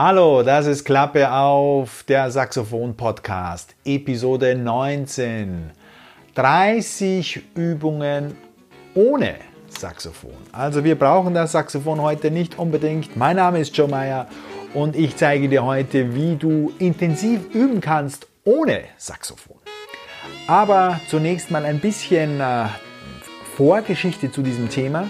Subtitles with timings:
[0.00, 5.72] Hallo, das ist Klappe auf der Saxophon Podcast, Episode 19.
[6.36, 8.36] 30 Übungen
[8.94, 9.34] ohne
[9.66, 10.36] Saxophon.
[10.52, 13.16] Also wir brauchen das Saxophon heute nicht unbedingt.
[13.16, 14.28] Mein Name ist Joe Meyer
[14.72, 19.56] und ich zeige dir heute, wie du intensiv üben kannst ohne Saxophon.
[20.46, 22.66] Aber zunächst mal ein bisschen äh,
[23.56, 25.08] Vorgeschichte zu diesem Thema.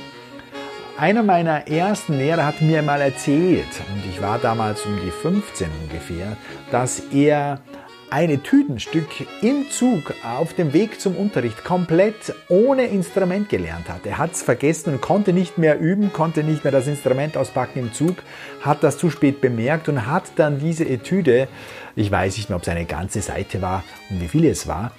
[0.99, 5.69] Einer meiner ersten Lehrer hat mir mal erzählt, und ich war damals um die 15
[5.85, 6.37] ungefähr,
[6.73, 7.61] dass er
[8.11, 9.07] eine Tütenstück
[9.41, 14.07] im Zug auf dem Weg zum Unterricht komplett ohne Instrument gelernt hat.
[14.07, 17.79] Er hat es vergessen und konnte nicht mehr üben, konnte nicht mehr das Instrument auspacken
[17.79, 18.17] im Zug,
[18.63, 21.47] hat das zu spät bemerkt und hat dann diese Etüde,
[21.95, 24.91] ich weiß nicht mehr, ob es eine ganze Seite war und wie viele es war,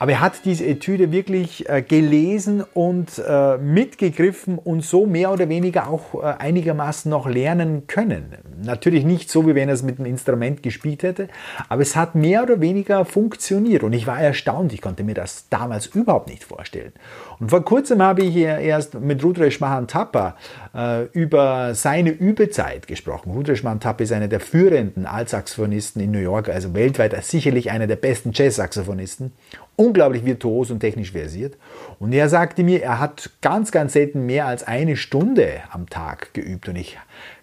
[0.00, 5.50] aber er hat diese Etüde wirklich äh, gelesen und äh, mitgegriffen und so mehr oder
[5.50, 8.34] weniger auch äh, einigermaßen noch lernen können.
[8.64, 11.28] Natürlich nicht so, wie wenn er es mit einem Instrument gespielt hätte,
[11.68, 14.72] aber es hat mehr oder weniger funktioniert und ich war erstaunt.
[14.72, 16.92] Ich konnte mir das damals überhaupt nicht vorstellen.
[17.38, 20.36] Und vor kurzem habe ich erst mit Rudresh Mahantapa
[20.74, 23.32] äh, über seine Übezeit gesprochen.
[23.32, 27.96] Rudresh Mahantapa ist einer der führenden Altsaxophonisten in New York, also weltweit sicherlich einer der
[27.96, 29.32] besten Jazz-Saxophonisten
[29.80, 31.56] unglaublich virtuos und technisch versiert.
[31.98, 36.34] Und er sagte mir, er hat ganz, ganz selten mehr als eine Stunde am Tag
[36.34, 36.68] geübt.
[36.68, 36.98] Und ich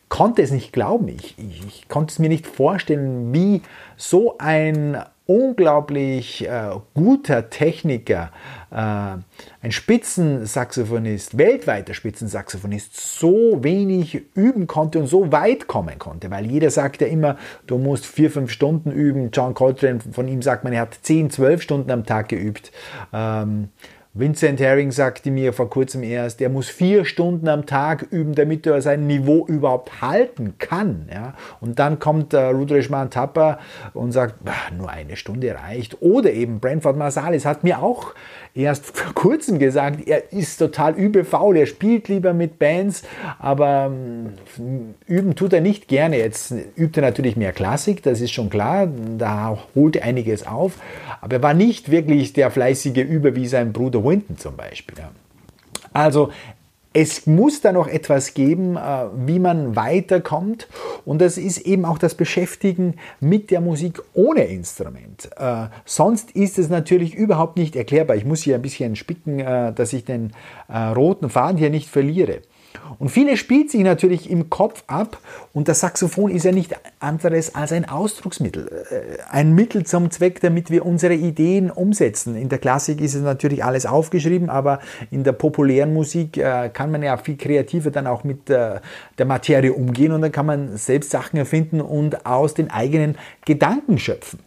[0.08, 1.08] konnte es nicht glauben.
[1.08, 3.64] Ich, ich, ich konnte es mir nicht vorstellen, wie
[3.98, 8.32] so ein unglaublich äh, guter Techniker,
[8.72, 16.32] äh, ein Spitzensaxophonist, weltweiter Spitzensaxophonist, so wenig üben konnte und so weit kommen konnte.
[16.32, 19.30] Weil jeder sagt ja immer, du musst vier, fünf Stunden üben.
[19.32, 22.72] John Coltrane, von ihm sagt man, er hat zehn, zwölf Stunden am Tag geübt.
[23.14, 23.70] Ähm,
[24.20, 28.66] Vincent Herring sagte mir vor kurzem erst, er muss vier Stunden am Tag üben, damit
[28.66, 31.08] er sein Niveau überhaupt halten kann.
[31.14, 31.36] Ja?
[31.62, 33.60] Und dann kommt äh, Rudresh Tapper
[33.94, 34.38] und sagt,
[34.76, 36.02] nur eine Stunde reicht.
[36.02, 38.16] Oder eben Brentford Marsalis hat mir auch
[38.54, 43.04] erst vor kurzem gesagt, er ist total übefaul, er spielt lieber mit Bands,
[43.40, 46.18] aber ähm, üben tut er nicht gerne.
[46.18, 50.74] Jetzt übt er natürlich mehr Klassik, das ist schon klar, da holt er einiges auf,
[51.22, 54.96] aber er war nicht wirklich der fleißige Über wie sein Bruder Winton zum Beispiel.
[55.94, 56.32] Also
[56.94, 60.68] es muss da noch etwas geben, äh, wie man weiterkommt.
[61.06, 65.30] Und das ist eben auch das Beschäftigen mit der Musik ohne Instrument.
[65.38, 68.16] Äh, sonst ist es natürlich überhaupt nicht erklärbar.
[68.16, 70.32] Ich muss hier ein bisschen spicken, äh, dass ich den
[70.70, 72.42] roten Faden hier nicht verliere.
[73.00, 75.20] Und viele spielt sich natürlich im Kopf ab
[75.54, 80.42] und das Saxophon ist ja nicht anderes als ein Ausdrucksmittel, äh, ein Mittel zum Zweck,
[80.42, 82.36] damit wir unsere Ideen umsetzen.
[82.36, 84.80] In der Klassik ist es natürlich alles aufgeschrieben, aber
[85.12, 88.82] in der populären Musik äh, kann man ja viel kreativer dann auch mit der
[89.26, 94.40] Materie umgehen und dann kann man selbst Sachen erfinden und aus den eigenen Gedanken schöpfen.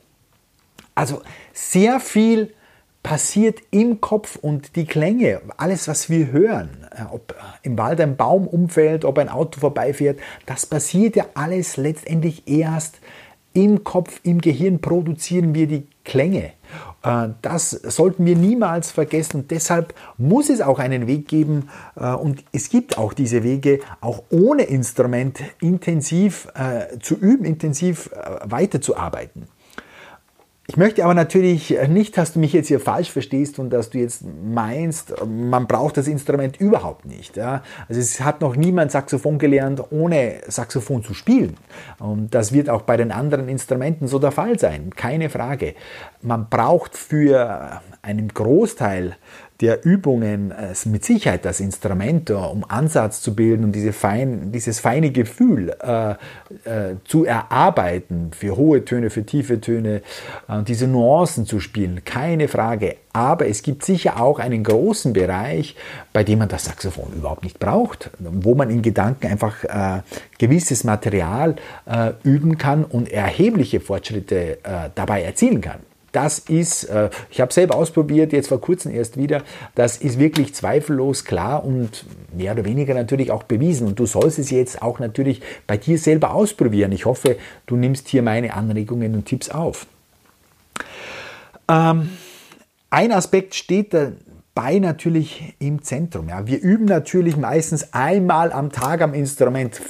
[0.94, 2.52] Also sehr viel
[3.02, 8.16] passiert im Kopf und die Klänge, alles was wir hören, äh, ob im Wald ein
[8.16, 12.98] Baum umfällt, ob ein Auto vorbeifährt, das passiert ja alles letztendlich erst
[13.52, 16.52] im Kopf, im Gehirn produzieren wir die Klänge.
[17.02, 19.48] Äh, das sollten wir niemals vergessen.
[19.48, 24.22] Deshalb muss es auch einen Weg geben äh, und es gibt auch diese Wege, auch
[24.30, 26.48] ohne Instrument intensiv
[27.00, 28.10] zu üben, intensiv
[28.44, 29.48] weiterzuarbeiten.
[30.70, 33.98] Ich möchte aber natürlich nicht, dass du mich jetzt hier falsch verstehst und dass du
[33.98, 37.36] jetzt meinst, man braucht das Instrument überhaupt nicht.
[37.40, 41.56] Also es hat noch niemand Saxophon gelernt, ohne Saxophon zu spielen.
[41.98, 45.74] Und das wird auch bei den anderen Instrumenten so der Fall sein, keine Frage.
[46.22, 49.16] Man braucht für einen Großteil
[49.60, 54.80] der Übungen äh, mit Sicherheit das Instrument, um Ansatz zu bilden und diese fein, dieses
[54.80, 60.02] feine Gefühl äh, äh, zu erarbeiten, für hohe Töne, für tiefe Töne,
[60.48, 62.96] äh, diese Nuancen zu spielen, keine Frage.
[63.12, 65.76] Aber es gibt sicher auch einen großen Bereich,
[66.12, 70.02] bei dem man das Saxophon überhaupt nicht braucht, wo man in Gedanken einfach äh,
[70.38, 71.56] gewisses Material
[71.86, 74.58] äh, üben kann und erhebliche Fortschritte
[74.94, 75.80] dabei erzielen kann.
[76.12, 79.42] Das ist, äh, ich habe selber ausprobiert, jetzt vor kurzem erst wieder,
[79.74, 83.86] das ist wirklich zweifellos klar und mehr oder weniger natürlich auch bewiesen.
[83.86, 86.92] Und du sollst es jetzt auch natürlich bei dir selber ausprobieren.
[86.92, 87.36] Ich hoffe,
[87.66, 89.86] du nimmst hier meine Anregungen und Tipps auf.
[91.68, 92.10] Ähm,
[92.90, 94.12] ein Aspekt steht da
[94.54, 96.28] dabei natürlich im Zentrum.
[96.28, 96.46] Ja.
[96.46, 99.80] Wir üben natürlich meistens einmal am Tag am Instrument.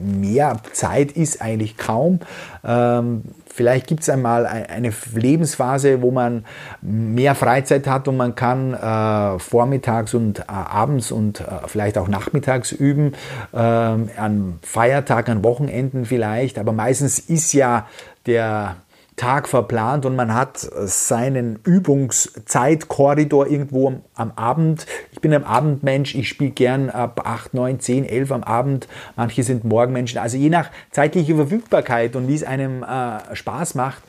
[0.00, 2.20] Mehr Zeit ist eigentlich kaum.
[2.64, 6.44] Ähm, vielleicht gibt es einmal eine Lebensphase, wo man
[6.80, 12.08] mehr Freizeit hat und man kann äh, vormittags und äh, abends und äh, vielleicht auch
[12.08, 13.12] nachmittags üben,
[13.54, 16.58] ähm, an Feiertagen, an Wochenenden vielleicht.
[16.58, 17.86] Aber meistens ist ja
[18.26, 18.76] der
[19.18, 24.86] Tag verplant und man hat seinen Übungszeitkorridor irgendwo am Abend.
[25.12, 28.88] Ich bin ein Abendmensch, ich spiele gern ab 8, 9, 10, 11 am Abend.
[29.16, 30.18] Manche sind Morgenmenschen.
[30.18, 34.02] Also je nach zeitlicher Verfügbarkeit und wie es einem äh, Spaß macht,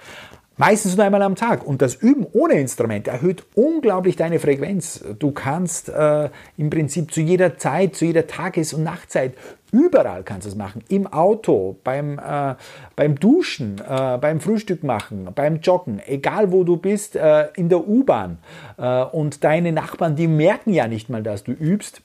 [0.60, 1.66] Meistens nur einmal am Tag.
[1.66, 5.02] Und das Üben ohne Instrument erhöht unglaublich deine Frequenz.
[5.18, 9.36] Du kannst äh, im Prinzip zu jeder Zeit, zu jeder Tages- und Nachtzeit,
[9.72, 10.84] überall kannst du es machen.
[10.90, 12.56] Im Auto, beim, äh,
[12.98, 17.88] beim Duschen, äh, beim Frühstück machen, beim Joggen, egal wo du bist, äh, in der
[17.88, 18.40] U-Bahn.
[18.78, 22.02] Äh, und deine Nachbarn, die merken ja nicht mal, dass du übst.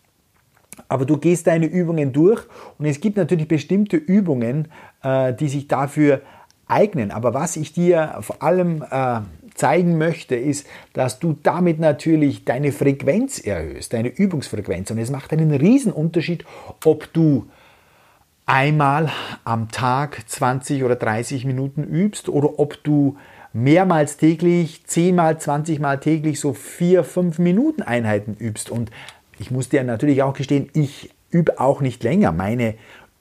[0.87, 2.45] Aber du gehst deine Übungen durch
[2.79, 4.69] und es gibt natürlich bestimmte Übungen,
[5.03, 6.21] äh, die sich dafür
[6.75, 7.11] eignen.
[7.11, 9.21] Aber was ich dir vor allem äh,
[9.55, 14.91] zeigen möchte, ist, dass du damit natürlich deine Frequenz erhöhst, deine Übungsfrequenz.
[14.91, 16.45] Und es macht einen riesen Unterschied,
[16.85, 17.47] ob du
[18.47, 19.11] einmal
[19.45, 23.17] am Tag 20 oder 30 Minuten übst oder ob du
[23.53, 28.69] mehrmals täglich, zehnmal, 20 Mal täglich so vier, fünf Minuten Einheiten übst.
[28.69, 28.91] Und
[29.39, 32.33] ich muss dir natürlich auch gestehen, ich übe auch nicht länger.
[32.33, 32.75] Meine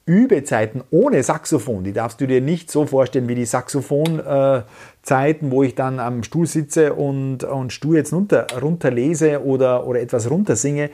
[0.06, 5.74] Übezeiten ohne Saxophon, die darfst du dir nicht so vorstellen wie die Saxophonzeiten, wo ich
[5.74, 10.90] dann am Stuhl sitze und, und Stuhl jetzt runter, runterlese oder, oder etwas runtersinge.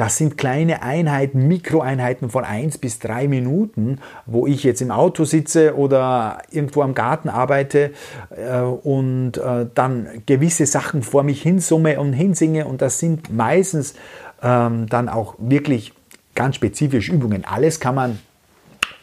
[0.00, 5.24] Das sind kleine Einheiten, Mikroeinheiten von 1 bis 3 Minuten, wo ich jetzt im Auto
[5.24, 7.90] sitze oder irgendwo am Garten arbeite
[8.30, 12.66] äh, und äh, dann gewisse Sachen vor mich hinsumme und hinsinge.
[12.66, 13.94] Und das sind meistens
[14.42, 15.92] ähm, dann auch wirklich
[16.34, 17.44] ganz spezifische Übungen.
[17.44, 18.18] Alles kann man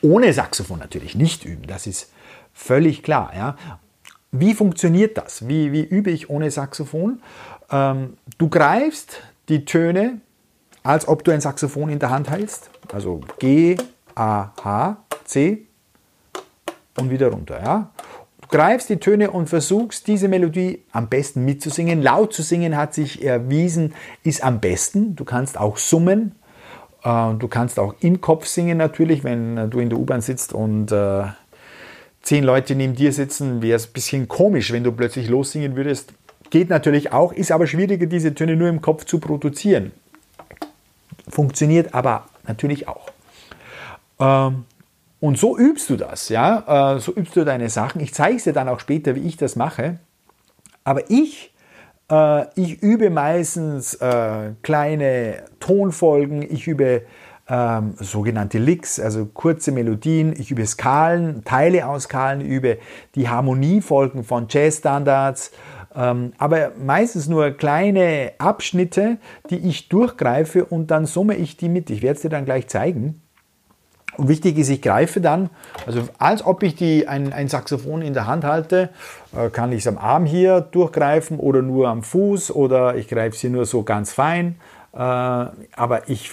[0.01, 2.11] ohne Saxophon natürlich nicht üben, das ist
[2.53, 3.31] völlig klar.
[3.35, 3.57] Ja.
[4.31, 5.47] Wie funktioniert das?
[5.47, 7.21] Wie, wie übe ich ohne Saxophon?
[7.71, 10.21] Ähm, du greifst die Töne,
[10.83, 12.69] als ob du ein Saxophon in der Hand hältst.
[12.91, 13.77] Also G,
[14.15, 15.65] A, H, C
[16.97, 17.61] und wieder runter.
[17.61, 17.91] Ja.
[18.41, 22.01] Du greifst die Töne und versuchst diese Melodie am besten mitzusingen.
[22.01, 25.15] Laut zu singen hat sich erwiesen, ist am besten.
[25.15, 26.35] Du kannst auch summen.
[27.07, 30.51] Äh, du kannst auch im Kopf singen natürlich, wenn äh, du in der U-Bahn sitzt
[30.54, 31.24] und äh,
[32.21, 36.13] zehn Leute neben dir sitzen, wäre es ein bisschen komisch, wenn du plötzlich lossingen würdest.
[36.50, 39.92] Geht natürlich auch, ist aber schwieriger, diese Töne nur im Kopf zu produzieren.
[41.30, 43.09] Funktioniert aber natürlich auch.
[44.19, 44.65] Ähm,
[45.19, 48.01] und so übst du das, ja, so übst du deine Sachen.
[48.01, 49.98] Ich zeige es dir dann auch später, wie ich das mache.
[50.83, 51.51] Aber ich
[52.56, 57.01] ich übe meistens äh, kleine Tonfolgen, ich übe
[57.50, 62.77] ähm, sogenannte Licks, also kurze Melodien, ich übe Skalen, Teile aus Skalen, übe
[63.15, 65.51] die Harmoniefolgen von Jazzstandards,
[65.95, 69.18] ähm, aber meistens nur kleine Abschnitte,
[69.50, 71.89] die ich durchgreife und dann summe ich die mit.
[71.89, 73.21] Ich werde es dir dann gleich zeigen.
[74.17, 75.49] Und wichtig ist, ich greife dann,
[75.85, 78.89] also als ob ich die, ein, ein Saxophon in der Hand halte,
[79.35, 83.37] äh, kann ich es am Arm hier durchgreifen oder nur am Fuß oder ich greife
[83.37, 84.55] sie nur so ganz fein.
[84.93, 86.31] Äh, aber ich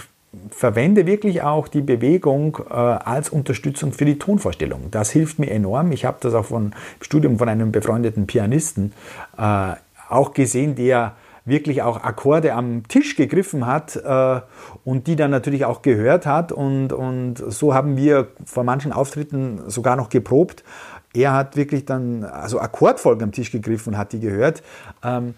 [0.50, 4.90] verwende wirklich auch die Bewegung äh, als Unterstützung für die Tonvorstellung.
[4.90, 5.92] Das hilft mir enorm.
[5.92, 8.92] Ich habe das auch von Studium von einem befreundeten Pianisten
[9.38, 9.74] äh,
[10.08, 11.12] auch gesehen, der
[11.44, 14.40] wirklich auch Akkorde am Tisch gegriffen hat äh,
[14.84, 16.52] und die dann natürlich auch gehört hat.
[16.52, 20.64] Und, und so haben wir vor manchen Auftritten sogar noch geprobt.
[21.12, 24.62] Er hat wirklich dann also Akkordfolgen am Tisch gegriffen und hat die gehört.
[25.02, 25.34] Ähm,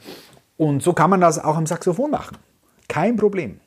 [0.56, 2.38] und so kann man das auch am Saxophon machen.
[2.88, 3.60] Kein Problem.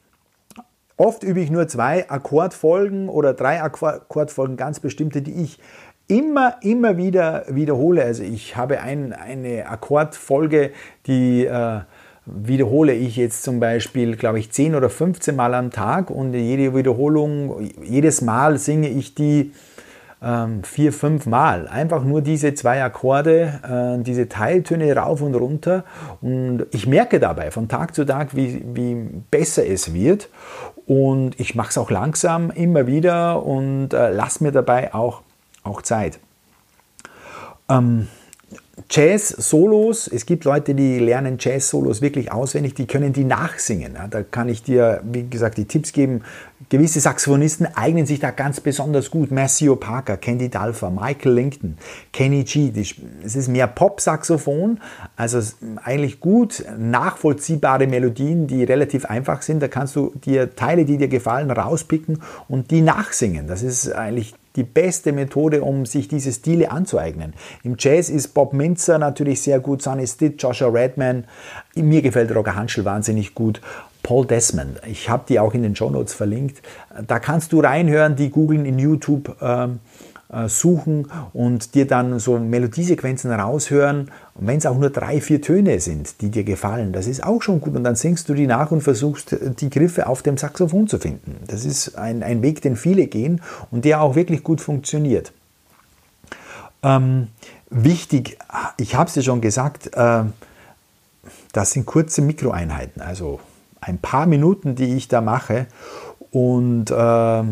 [0.97, 5.59] Oft übe ich nur zwei Akkordfolgen oder drei Akkordfolgen, ganz bestimmte, die ich
[6.07, 8.03] immer, immer wieder wiederhole.
[8.03, 10.71] Also ich habe ein, eine Akkordfolge,
[11.05, 11.81] die äh,
[12.33, 16.75] wiederhole ich jetzt zum Beispiel, glaube ich, 10 oder 15 Mal am Tag und jede
[16.75, 19.51] Wiederholung, jedes Mal singe ich die
[20.21, 21.67] ähm, vier, fünf Mal.
[21.67, 25.83] Einfach nur diese zwei Akkorde, äh, diese Teiltöne rauf und runter.
[26.21, 28.95] Und ich merke dabei von Tag zu Tag, wie, wie
[29.31, 30.29] besser es wird.
[30.85, 35.21] Und ich mache es auch langsam immer wieder und äh, lasse mir dabei auch,
[35.63, 36.19] auch Zeit.
[37.69, 38.07] Ähm,
[38.89, 43.97] Jazz-Solos, es gibt Leute, die lernen Jazz-Solos wirklich auswendig, die können die nachsingen.
[44.09, 46.23] Da kann ich dir, wie gesagt, die Tipps geben.
[46.69, 49.31] Gewisse Saxophonisten eignen sich da ganz besonders gut.
[49.31, 51.77] Matthew Parker, Candy Dalfa, Michael Linton,
[52.13, 52.71] Kenny G.
[53.23, 54.79] Es ist mehr Pop-Saxophon,
[55.15, 55.39] also
[55.83, 59.61] eigentlich gut nachvollziehbare Melodien, die relativ einfach sind.
[59.61, 63.47] Da kannst du dir Teile, die dir gefallen, rauspicken und die nachsingen.
[63.47, 67.33] Das ist eigentlich die beste Methode, um sich diese Stile anzueignen.
[67.63, 71.25] Im Jazz ist Bob Minzer natürlich sehr gut, Sonny Stitt, Joshua Redman.
[71.75, 73.61] Mir gefällt Roger Hanschel wahnsinnig gut.
[74.01, 76.61] Paul Desmond, ich habe die auch in den Show Notes verlinkt.
[77.05, 79.35] Da kannst du reinhören, die googeln in YouTube.
[79.41, 84.11] Ähm, äh, suchen und dir dann so Melodiesequenzen raushören.
[84.35, 87.59] Wenn es auch nur drei, vier Töne sind, die dir gefallen, das ist auch schon
[87.59, 87.75] gut.
[87.75, 91.37] Und dann singst du die nach und versuchst, die Griffe auf dem Saxophon zu finden.
[91.47, 95.33] Das ist ein, ein Weg, den viele gehen und der auch wirklich gut funktioniert.
[96.83, 97.29] Ähm,
[97.69, 98.37] wichtig,
[98.77, 100.23] ich habe es dir schon gesagt, äh,
[101.53, 103.39] das sind kurze Mikroeinheiten, also
[103.81, 105.65] ein paar Minuten, die ich da mache.
[106.31, 107.43] Und äh,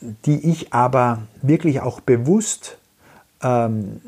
[0.00, 2.78] die ich aber wirklich auch bewusst
[3.42, 4.00] ähm,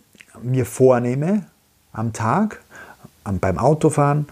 [0.42, 1.44] mir vornehme
[1.92, 2.60] am Tag,
[3.24, 4.26] beim Autofahren,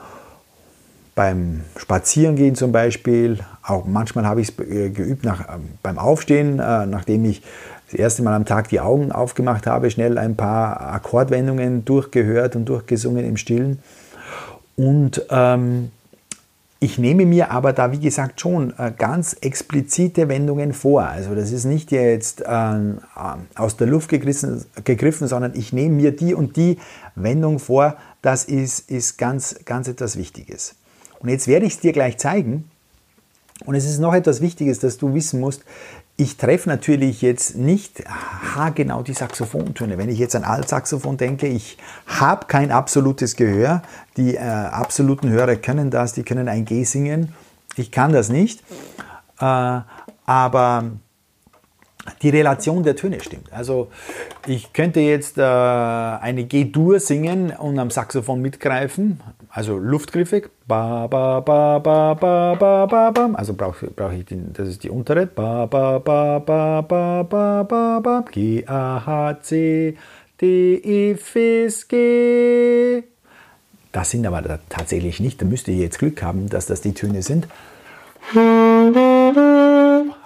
[1.14, 3.40] beim Spazierengehen zum Beispiel.
[3.62, 7.42] Auch manchmal habe ich es äh, geübt nach, ähm, beim Aufstehen, äh, nachdem ich
[7.90, 12.66] das erste Mal am Tag die Augen aufgemacht habe, schnell ein paar Akkordwendungen durchgehört und
[12.66, 13.80] durchgesungen im Stillen.
[14.76, 15.90] Und ähm,
[16.82, 21.02] ich nehme mir aber da, wie gesagt, schon äh, ganz explizite Wendungen vor.
[21.02, 22.72] Also das ist nicht jetzt äh,
[23.54, 26.78] aus der Luft gegriffen, gegriffen, sondern ich nehme mir die und die
[27.14, 27.96] Wendung vor.
[28.22, 30.74] Das ist, ist ganz, ganz etwas Wichtiges.
[31.18, 32.70] Und jetzt werde ich es dir gleich zeigen.
[33.66, 35.64] Und es ist noch etwas Wichtiges, das du wissen musst.
[36.20, 39.96] Ich treffe natürlich jetzt nicht haargenau die Saxophontöne.
[39.96, 43.80] Wenn ich jetzt an Altsaxophon denke, ich habe kein absolutes Gehör.
[44.18, 47.32] Die äh, absoluten Hörer können das, die können ein G singen.
[47.76, 48.60] Ich kann das nicht.
[49.40, 49.80] Äh,
[50.26, 50.90] aber
[52.20, 53.50] die Relation der Töne stimmt.
[53.50, 53.88] Also
[54.46, 60.48] ich könnte jetzt äh, eine G-Dur singen und am Saxophon mitgreifen, also luftgriffig.
[60.66, 63.30] Ba, ba, ba, ba, ba, ba, ba, ba.
[63.34, 65.26] Also brauche brauch ich den, das ist die untere.
[65.26, 68.24] Ba, ba, ba, ba, ba, ba, ba, ba.
[68.30, 69.96] G, A, H, C,
[70.40, 73.02] D, E, F, S, G.
[73.92, 75.42] Das sind aber tatsächlich nicht.
[75.42, 77.48] Da müsst ihr jetzt Glück haben, dass das die Töne sind.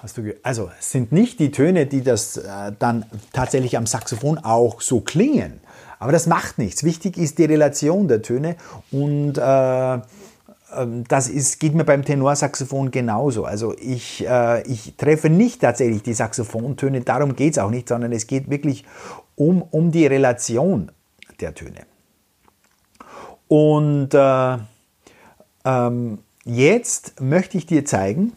[0.04, 4.36] Hast du also es sind nicht die Töne, die das äh, dann tatsächlich am Saxophon
[4.36, 5.60] auch so klingen.
[5.98, 6.84] Aber das macht nichts.
[6.84, 8.56] Wichtig ist die Relation der Töne
[8.90, 13.46] und äh, ähm, das ist, geht mir beim Tenorsaxophon genauso.
[13.46, 18.12] Also ich, äh, ich treffe nicht tatsächlich die Saxophontöne, darum geht es auch nicht, sondern
[18.12, 18.84] es geht wirklich
[19.36, 20.92] um, um die Relation
[21.40, 21.86] der Töne.
[23.48, 24.58] Und äh,
[25.64, 28.34] ähm, jetzt möchte ich dir zeigen,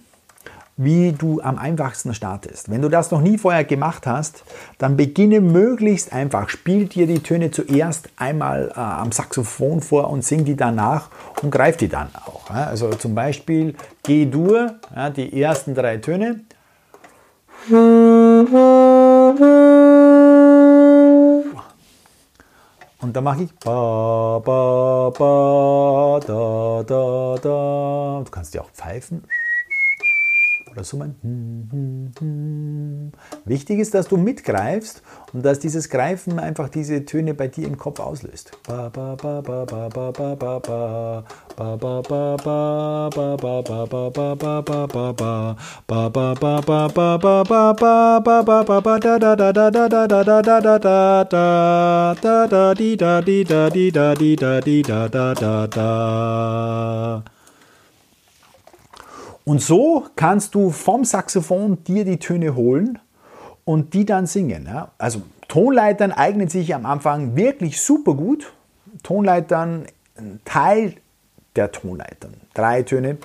[0.77, 2.69] wie du am einfachsten startest.
[2.69, 4.43] Wenn du das noch nie vorher gemacht hast,
[4.77, 6.49] dann beginne möglichst einfach.
[6.49, 11.09] Spiel dir die Töne zuerst einmal äh, am Saxophon vor und sing die danach
[11.41, 12.49] und greif die dann auch.
[12.51, 12.67] Ja?
[12.67, 16.41] Also zum Beispiel G-Dur, ja, die ersten drei Töne.
[22.99, 28.21] Und dann mache ich ba, ba, ba, da, da, da.
[28.23, 29.23] Du kannst ja auch pfeifen
[30.77, 31.15] oder summen.
[33.45, 35.01] Wichtig ist, dass du mitgreifst
[35.33, 38.51] und dass dieses Greifen einfach diese Töne bei dir im Kopf auslöst.
[59.47, 62.99] Und so kannst du vom Saxophon dir die Töne holen
[63.63, 64.65] und die dann singen.
[64.65, 64.91] Ja?
[64.97, 68.51] Also Tonleitern eignen sich am Anfang wirklich super gut.
[69.03, 69.85] Tonleitern,
[70.43, 70.95] Teil
[71.55, 72.33] der Tonleitern.
[72.53, 73.17] Drei Töne.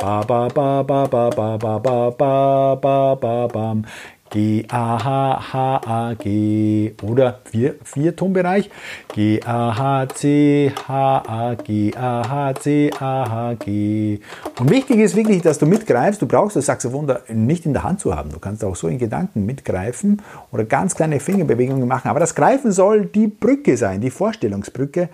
[4.33, 8.71] G, A, H, H, A, G oder vier, vier Tonbereich.
[9.13, 14.21] G, A, H, C, H, A, G, A, H, C, A, H, G.
[14.59, 16.23] Und wichtig ist wirklich, dass du mitgreifst.
[16.23, 18.31] Du brauchst das Saxophon da nicht in der Hand zu haben.
[18.31, 22.09] Du kannst auch so in Gedanken mitgreifen oder ganz kleine Fingerbewegungen machen.
[22.09, 25.11] Aber das Greifen soll die Brücke sein, die Vorstellungsbrücke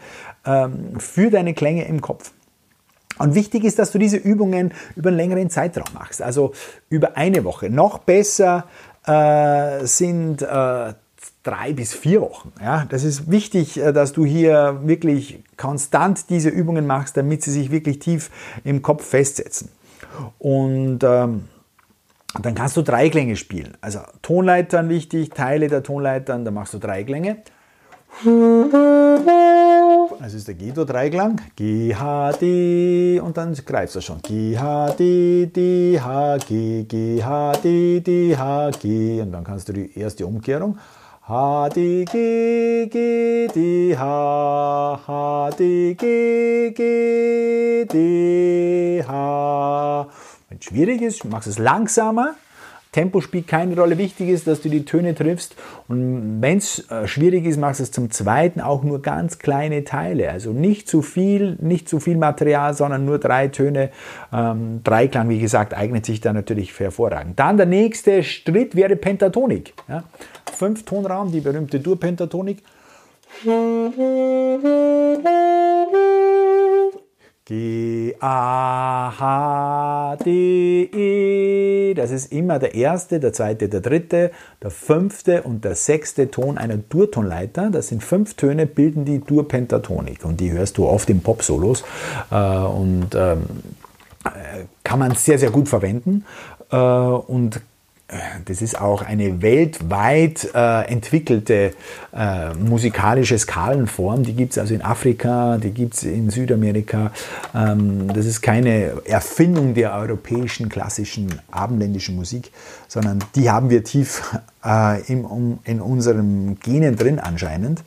[0.46, 2.30] ähm, für deine Klänge im Kopf.
[3.18, 6.52] Und wichtig ist, dass du diese Übungen über einen längeren Zeitraum machst, also
[6.88, 7.68] über eine Woche.
[7.68, 8.66] Noch besser
[9.08, 10.94] äh, sind äh,
[11.42, 12.52] drei bis vier Wochen.
[12.62, 17.50] Ja, das ist wichtig, äh, dass du hier wirklich konstant diese Übungen machst, damit sie
[17.50, 18.30] sich wirklich tief
[18.64, 19.70] im Kopf festsetzen.
[20.38, 21.48] Und ähm,
[22.42, 23.76] dann kannst du Dreiklänge spielen.
[23.80, 26.78] Also Tonleitern wichtig, Teile der Tonleitern, da machst du
[30.20, 31.40] Das ist der G-Dur-Dreiklang.
[31.54, 34.20] G, H, D und dann greifst du schon.
[34.22, 39.20] G, H, D, D, H, G, G, H, D, D, H, G.
[39.20, 40.78] Und dann kannst du die erste Umkehrung.
[41.22, 50.08] H, D, G, G, D, H, H, D, G, G, D, H.
[50.48, 52.34] Wenn es schwierig ist, machst du es langsamer.
[52.92, 53.98] Tempo spielt keine Rolle.
[53.98, 55.56] Wichtig ist, dass du die Töne triffst.
[55.88, 59.84] Und wenn es äh, schwierig ist, machst du es zum zweiten auch nur ganz kleine
[59.84, 60.30] Teile.
[60.30, 63.90] Also nicht zu viel, nicht zu viel Material, sondern nur drei Töne.
[64.32, 67.38] Ähm, Dreiklang, wie gesagt, eignet sich da natürlich hervorragend.
[67.38, 69.74] Dann der nächste Schritt wäre Pentatonik.
[69.88, 70.04] Ja?
[70.52, 72.62] Fünf Tonraum, die berühmte Dur-Pentatonik.
[77.48, 81.94] G, A, H, D, E.
[81.94, 86.58] Das ist immer der erste, der zweite, der dritte, der fünfte und der sechste Ton
[86.58, 87.70] einer Durtonleiter.
[87.70, 91.84] Das sind fünf Töne, bilden die Durpentatonik und die hörst du oft in Pop-Solos
[92.30, 93.44] äh, und ähm,
[94.26, 96.26] äh, kann man sehr, sehr gut verwenden
[96.70, 97.62] äh, und
[98.46, 101.72] das ist auch eine weltweit äh, entwickelte
[102.14, 104.22] äh, musikalische Skalenform.
[104.22, 107.12] Die gibt es also in Afrika, die gibt es in Südamerika.
[107.54, 112.50] Ähm, das ist keine Erfindung der europäischen klassischen abendländischen Musik,
[112.88, 114.22] sondern die haben wir tief
[114.64, 117.82] äh, im, um, in unseren Genen drin anscheinend.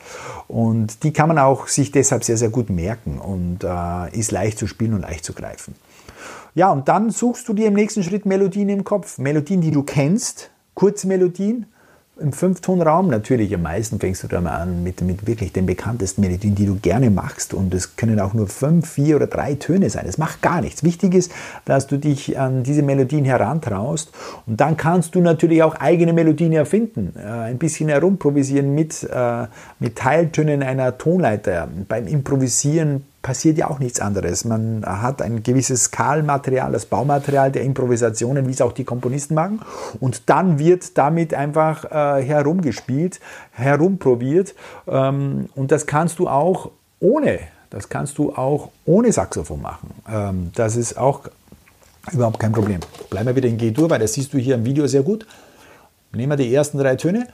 [0.48, 4.60] Und die kann man auch sich deshalb sehr, sehr gut merken und äh, ist leicht
[4.60, 5.74] zu spielen und leicht zu greifen.
[6.54, 9.18] Ja, und dann suchst du dir im nächsten Schritt Melodien im Kopf.
[9.18, 11.66] Melodien, die du kennst, kurze Melodien
[12.20, 13.08] im Fünftonraum.
[13.08, 16.66] Natürlich am meisten fängst du da mal an mit, mit wirklich den bekanntesten Melodien, die
[16.66, 17.54] du gerne machst.
[17.54, 20.04] Und es können auch nur fünf, vier oder drei Töne sein.
[20.06, 20.84] Das macht gar nichts.
[20.84, 21.32] Wichtig ist,
[21.64, 24.12] dass du dich an diese Melodien herantraust.
[24.46, 27.14] Und dann kannst du natürlich auch eigene Melodien erfinden.
[27.18, 29.48] Äh, ein bisschen herumprovisieren mit, äh,
[29.80, 31.70] mit Teiltönen einer Tonleiter.
[31.88, 34.46] Beim Improvisieren passiert ja auch nichts anderes.
[34.46, 39.62] Man hat ein gewisses Skalmaterial, das Baumaterial der Improvisationen, wie es auch die Komponisten machen.
[40.00, 43.20] Und dann wird damit einfach äh, herumgespielt,
[43.52, 44.56] herumprobiert.
[44.88, 49.90] Ähm, und das kannst du auch ohne, das kannst du auch ohne Saxophon machen.
[50.10, 51.22] Ähm, das ist auch
[52.12, 52.80] überhaupt kein Problem.
[53.10, 55.28] Bleiben wir wieder in G-Dur, weil das siehst du hier im Video sehr gut.
[56.14, 57.28] Nehmen wir die ersten drei Töne.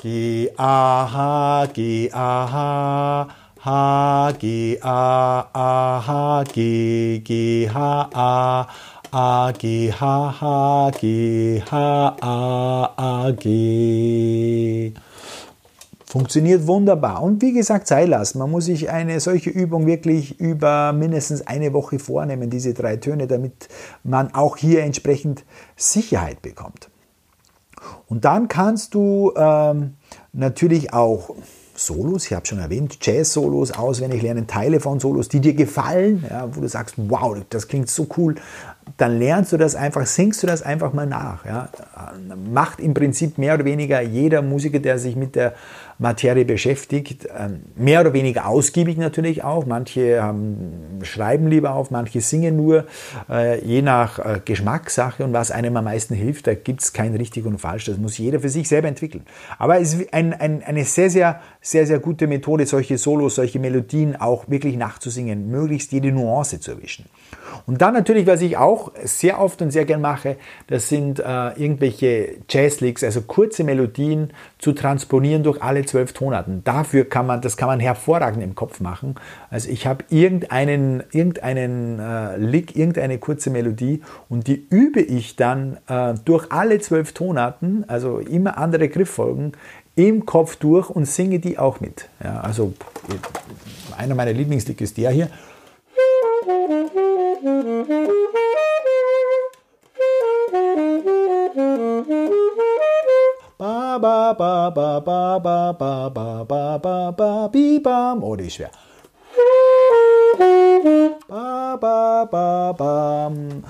[0.00, 3.28] G, A, H, G, A, H,
[3.64, 8.68] H, G, A, A, H, G, G, H, A,
[9.10, 14.92] A, G, H, H, G, H, A, A, G.
[16.06, 17.20] Funktioniert wunderbar.
[17.20, 18.38] Und wie gesagt, sei lassen.
[18.38, 23.26] Man muss sich eine solche Übung wirklich über mindestens eine Woche vornehmen, diese drei Töne,
[23.26, 23.68] damit
[24.04, 25.44] man auch hier entsprechend
[25.76, 26.88] Sicherheit bekommt.
[28.08, 29.94] Und dann kannst du ähm,
[30.32, 31.34] natürlich auch
[31.78, 36.48] Solos, ich habe schon erwähnt, Jazz-Solos auswendig lernen, Teile von Solos, die dir gefallen, ja,
[36.54, 38.34] wo du sagst, wow, das klingt so cool,
[38.96, 41.44] dann lernst du das einfach, singst du das einfach mal nach.
[41.44, 41.68] Ja.
[42.50, 45.54] Macht im Prinzip mehr oder weniger jeder Musiker, der sich mit der
[45.98, 47.28] Materie beschäftigt.
[47.36, 49.66] Ähm, mehr oder weniger ausgiebig natürlich auch.
[49.66, 52.86] Manche haben, schreiben lieber auf, manche singen nur,
[53.28, 56.46] äh, je nach äh, Geschmackssache und was einem am meisten hilft.
[56.46, 57.86] Da gibt es kein richtig und falsch.
[57.86, 59.24] Das muss jeder für sich selber entwickeln.
[59.58, 63.58] Aber es ist ein, ein, eine sehr, sehr, sehr, sehr gute Methode, solche Solos, solche
[63.58, 67.06] Melodien auch wirklich nachzusingen, möglichst jede Nuance zu erwischen.
[67.66, 70.36] Und dann natürlich, was ich auch sehr oft und sehr gern mache,
[70.68, 71.22] das sind äh,
[71.56, 76.62] irgendwelche Jazzlicks, also kurze Melodien zu transponieren durch alle zwölf Tonarten.
[76.64, 79.14] Dafür kann man, das kann man hervorragend im Kopf machen.
[79.50, 85.78] Also ich habe irgendeinen, irgendeinen äh, Lick, irgendeine kurze Melodie und die übe ich dann
[85.88, 89.52] äh, durch alle zwölf Tonarten, also immer andere Grifffolgen,
[89.94, 92.08] im Kopf durch und singe die auch mit.
[92.22, 92.72] Ja, also
[93.96, 95.28] einer meiner Lieblingslick ist der hier.
[103.98, 108.22] Ba ba ba ba ba ba ba ba ba ba bi bam.
[108.22, 108.70] Oh, die ist schwer.
[111.26, 113.64] Ba ba ba bam.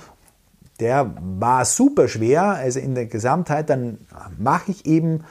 [0.80, 4.06] Der war super schwer, also in der Gesamtheit, dann
[4.38, 5.24] mache ich eben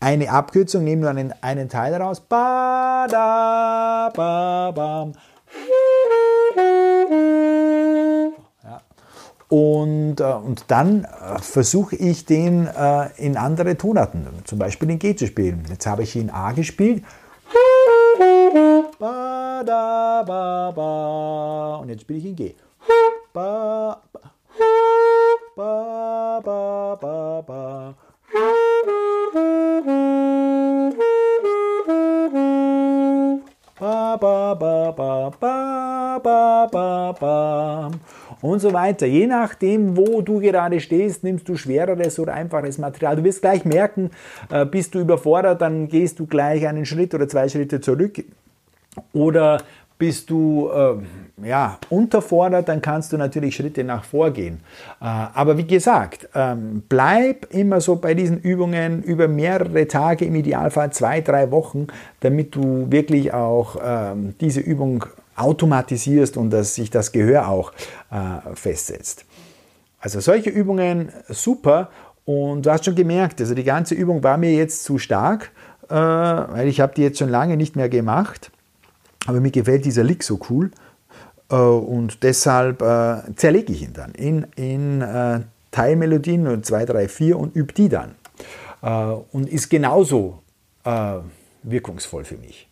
[0.00, 2.20] eine Abkürzung, nehme nur einen, einen Teil raus.
[2.20, 5.12] Ba da ba bam.
[9.52, 14.98] Und, äh, und dann äh, versuche ich den äh, in andere Tonarten, zum Beispiel in
[14.98, 15.66] G zu spielen.
[15.68, 17.04] Jetzt habe ich ihn A gespielt.
[21.82, 22.54] Und jetzt spiele ich in G.
[23.34, 24.00] Ba,
[25.54, 27.94] ba, ba, ba, ba.
[33.78, 34.54] Ba, ba,
[37.12, 37.90] ba,
[38.42, 39.06] und so weiter.
[39.06, 43.16] Je nachdem, wo du gerade stehst, nimmst du schwereres oder einfaches Material.
[43.16, 44.10] Du wirst gleich merken,
[44.50, 48.22] äh, bist du überfordert, dann gehst du gleich einen Schritt oder zwei Schritte zurück.
[49.14, 49.58] Oder
[50.02, 54.58] bist du äh, ja, unterfordert, dann kannst du natürlich Schritte nach vorgehen.
[55.00, 60.34] Äh, aber wie gesagt, ähm, bleib immer so bei diesen Übungen über mehrere Tage, im
[60.34, 61.86] Idealfall zwei, drei Wochen,
[62.18, 67.72] damit du wirklich auch ähm, diese Übung automatisierst und dass sich das Gehör auch
[68.10, 69.24] äh, festsetzt.
[70.00, 71.90] Also solche Übungen super
[72.24, 75.52] und du hast schon gemerkt, also die ganze Übung war mir jetzt zu stark,
[75.88, 78.50] äh, weil ich habe die jetzt schon lange nicht mehr gemacht,
[79.26, 80.70] aber mir gefällt dieser Lick so cool
[81.50, 85.40] äh, und deshalb äh, zerlege ich ihn dann in, in äh,
[85.70, 88.14] Teilmelodien 2, 3, 4 und übe die dann
[88.82, 90.42] äh, und ist genauso
[90.84, 91.18] äh,
[91.62, 92.68] wirkungsvoll für mich.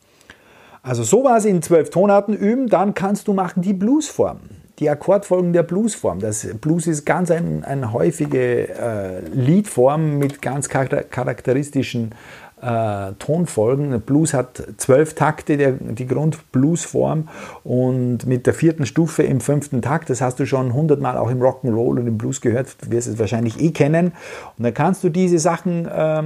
[0.82, 4.40] Also sowas in zwölf Tonarten üben, dann kannst du machen die Bluesform,
[4.78, 6.20] die Akkordfolgen der Bluesform.
[6.20, 12.14] Das Blues ist ganz eine ein häufige äh, Liedform mit ganz charakteristischen
[12.62, 14.00] äh, Tonfolgen.
[14.00, 17.28] Blues hat zwölf Takte, der, die Grundbluesform
[17.62, 21.42] und mit der vierten Stufe im fünften Takt, das hast du schon hundertmal auch im
[21.42, 24.12] Rock'n'Roll und im Blues gehört, du wirst es wahrscheinlich eh kennen.
[24.56, 26.22] Und dann kannst du diese Sachen äh,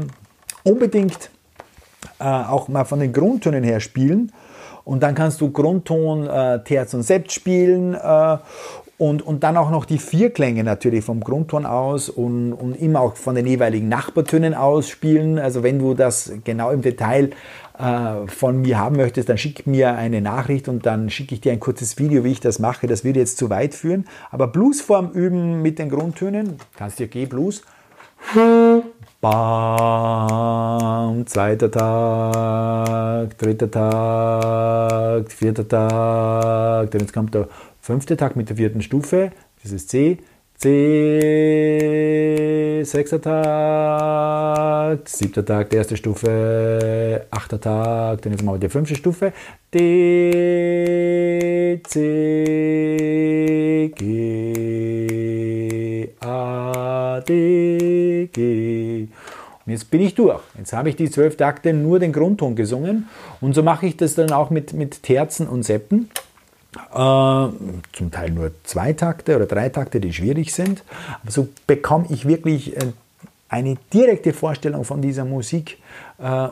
[0.62, 1.31] unbedingt
[2.21, 4.31] auch mal von den Grundtönen her spielen
[4.85, 8.37] und dann kannst du Grundton, äh, Terz und Sept spielen äh,
[8.97, 13.16] und, und dann auch noch die Vierklänge natürlich vom Grundton aus und, und immer auch
[13.16, 15.38] von den jeweiligen Nachbartönen aus spielen.
[15.38, 17.31] Also wenn du das genau im Detail
[17.79, 21.53] äh, von mir haben möchtest, dann schick mir eine Nachricht und dann schicke ich dir
[21.53, 22.87] ein kurzes Video, wie ich das mache.
[22.87, 24.07] Das würde jetzt zu weit führen.
[24.31, 27.62] Aber Bluesform üben mit den Grundtönen, kannst dir G-Blues.
[29.25, 37.49] Bam, zweiter Tag, dritter Tag, vierter Tag, dann jetzt kommt der
[37.81, 39.31] fünfte Tag mit der vierten Stufe,
[39.63, 40.19] dieses C,
[40.59, 41.23] C,
[42.85, 48.95] sechster Tag, siebter Tag, die erste Stufe, achter Tag, dann jetzt machen wir die fünfte
[48.95, 49.33] Stufe,
[49.73, 58.84] D, C, G, A, D, G.
[59.66, 60.40] Und jetzt bin ich durch.
[60.59, 63.09] Jetzt habe ich die zwölf Takte nur den Grundton gesungen
[63.40, 66.11] und so mache ich das dann auch mit, mit Terzen und Septen.
[66.92, 67.48] Äh,
[67.92, 70.83] zum Teil nur zwei Takte oder drei Takte, die schwierig sind.
[71.22, 72.92] Aber so bekomme ich wirklich äh,
[73.48, 75.79] eine direkte Vorstellung von dieser Musik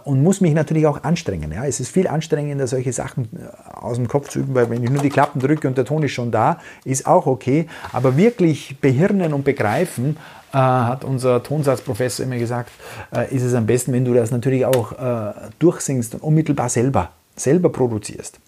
[0.04, 1.52] und muss mich natürlich auch anstrengen.
[1.52, 4.82] Ja, es ist viel anstrengender, solche Sachen äh, aus dem Kopf zu üben, weil wenn
[4.82, 7.66] ich nur die Klappen drücke und der Ton ist schon da, ist auch okay.
[7.92, 10.16] Aber wirklich behirnen und begreifen,
[10.52, 12.70] äh, hat unser Tonsatzprofessor immer gesagt,
[13.14, 17.10] äh, ist es am besten, wenn du das natürlich auch äh, durchsingst und unmittelbar selber,
[17.36, 18.38] selber produzierst.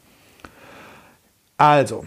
[1.56, 2.04] Also,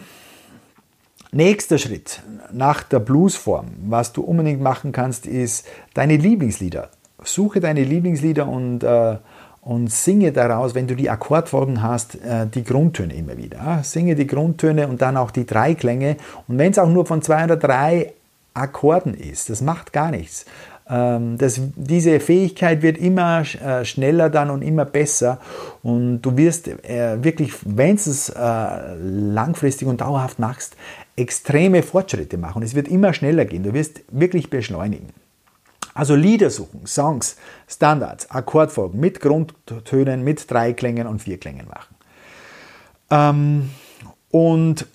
[1.31, 2.21] nächster Schritt
[2.51, 6.89] nach der Bluesform, was du unbedingt machen kannst, ist deine Lieblingslieder.
[7.23, 9.17] Suche deine Lieblingslieder und, äh,
[9.61, 13.81] und singe daraus, wenn du die Akkordfolgen hast, äh, die Grundtöne immer wieder.
[13.83, 16.17] Singe die Grundtöne und dann auch die Dreiklänge.
[16.47, 18.13] Und wenn es auch nur von zwei oder drei
[18.53, 20.45] Akkorden ist, das macht gar nichts.
[20.89, 25.39] Ähm, das, diese Fähigkeit wird immer äh, schneller dann und immer besser
[25.83, 30.77] und du wirst äh, wirklich, wenn es äh, langfristig und dauerhaft machst,
[31.15, 32.63] extreme Fortschritte machen.
[32.63, 33.63] Es wird immer schneller gehen.
[33.63, 35.09] Du wirst wirklich beschleunigen.
[35.97, 41.95] Also Lieder suchen, Songs, Standards, Akkordfolgen mit Grundtönen, mit Dreiklängen und Vierklängen machen.
[43.09, 43.69] Ähm,
[44.29, 44.85] und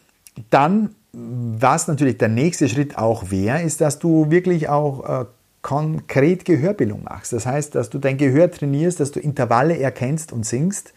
[0.50, 5.26] dann, was natürlich der nächste Schritt auch wäre, ist, dass du wirklich auch
[5.62, 7.32] konkret Gehörbildung machst.
[7.32, 10.92] Das heißt, dass du dein Gehör trainierst, dass du Intervalle erkennst und singst,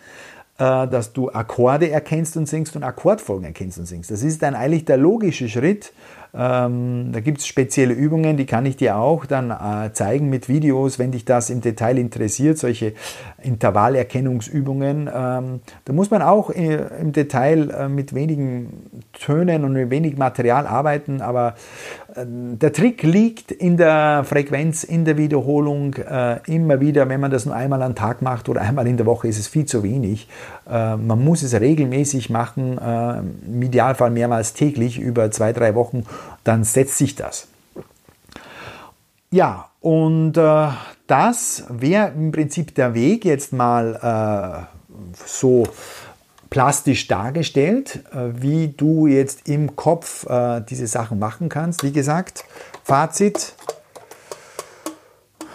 [0.58, 4.10] äh, dass du Akkorde erkennst und singst und Akkordfolgen erkennst und singst.
[4.10, 5.94] Das ist dann eigentlich der logische Schritt,
[6.38, 10.50] ähm, da gibt es spezielle Übungen, die kann ich dir auch dann äh, zeigen mit
[10.50, 12.93] Videos, wenn dich das im Detail interessiert, solche
[13.41, 15.10] Intervallerkennungsübungen.
[15.13, 20.17] Ähm, da muss man auch äh, im Detail äh, mit wenigen Tönen und mit wenig
[20.17, 21.56] Material arbeiten, aber
[22.17, 25.95] der Trick liegt in der Frequenz, in der Wiederholung.
[25.95, 29.06] Äh, immer wieder, wenn man das nur einmal am Tag macht oder einmal in der
[29.06, 30.28] Woche, ist es viel zu wenig.
[30.69, 36.04] Äh, man muss es regelmäßig machen, im Idealfall mehrmals täglich über zwei, drei Wochen
[36.45, 37.47] dann setzt sich das.
[39.32, 40.67] Ja, und äh,
[41.08, 45.67] das wäre im Prinzip der Weg jetzt mal äh, so
[46.49, 51.84] plastisch dargestellt, äh, wie du jetzt im Kopf äh, diese Sachen machen kannst.
[51.84, 52.45] Wie gesagt,
[52.84, 53.53] Fazit,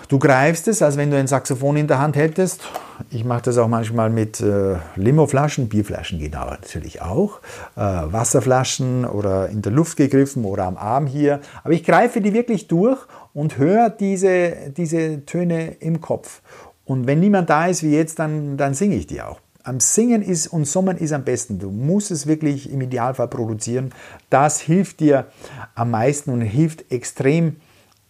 [0.08, 2.62] du greifst es, als wenn du ein Saxophon in der Hand hättest.
[3.10, 7.40] Ich mache das auch manchmal mit äh, Limoflaschen, Bierflaschen aber natürlich auch,
[7.76, 11.40] äh, Wasserflaschen oder in der Luft gegriffen oder am Arm hier.
[11.64, 12.98] Aber ich greife die wirklich durch
[13.32, 16.42] und höre diese, diese Töne im Kopf.
[16.84, 19.40] Und wenn niemand da ist wie jetzt, dann, dann singe ich die auch.
[19.62, 21.58] Am Singen ist und Summen ist am besten.
[21.58, 23.92] Du musst es wirklich im Idealfall produzieren.
[24.30, 25.26] Das hilft dir
[25.74, 27.56] am meisten und hilft extrem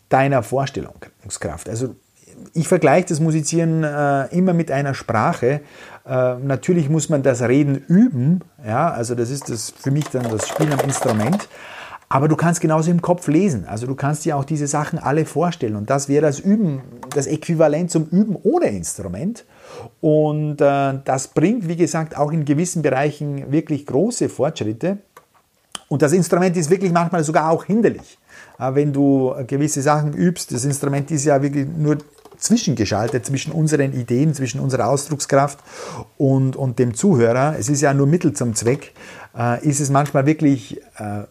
[0.08, 1.68] deiner Vorstellungskraft.
[1.68, 1.94] Also
[2.54, 5.60] ich vergleiche das Musizieren äh, immer mit einer Sprache.
[6.06, 10.28] Äh, natürlich muss man das Reden üben, ja, also das ist das für mich dann
[10.30, 11.48] das Spielen am Instrument.
[12.12, 13.66] Aber du kannst genauso im Kopf lesen.
[13.66, 15.76] Also du kannst dir auch diese Sachen alle vorstellen.
[15.76, 16.82] Und das wäre das Üben,
[17.14, 19.44] das Äquivalent zum Üben ohne Instrument.
[20.00, 24.98] Und äh, das bringt, wie gesagt, auch in gewissen Bereichen wirklich große Fortschritte.
[25.86, 28.18] Und das Instrument ist wirklich manchmal sogar auch hinderlich.
[28.58, 31.98] Äh, wenn du gewisse Sachen übst, das Instrument ist ja wirklich nur
[32.38, 35.60] zwischengeschaltet zwischen unseren Ideen, zwischen unserer Ausdruckskraft
[36.18, 37.54] und, und dem Zuhörer.
[37.56, 38.94] Es ist ja nur Mittel zum Zweck.
[39.38, 41.22] Äh, ist es manchmal wirklich äh,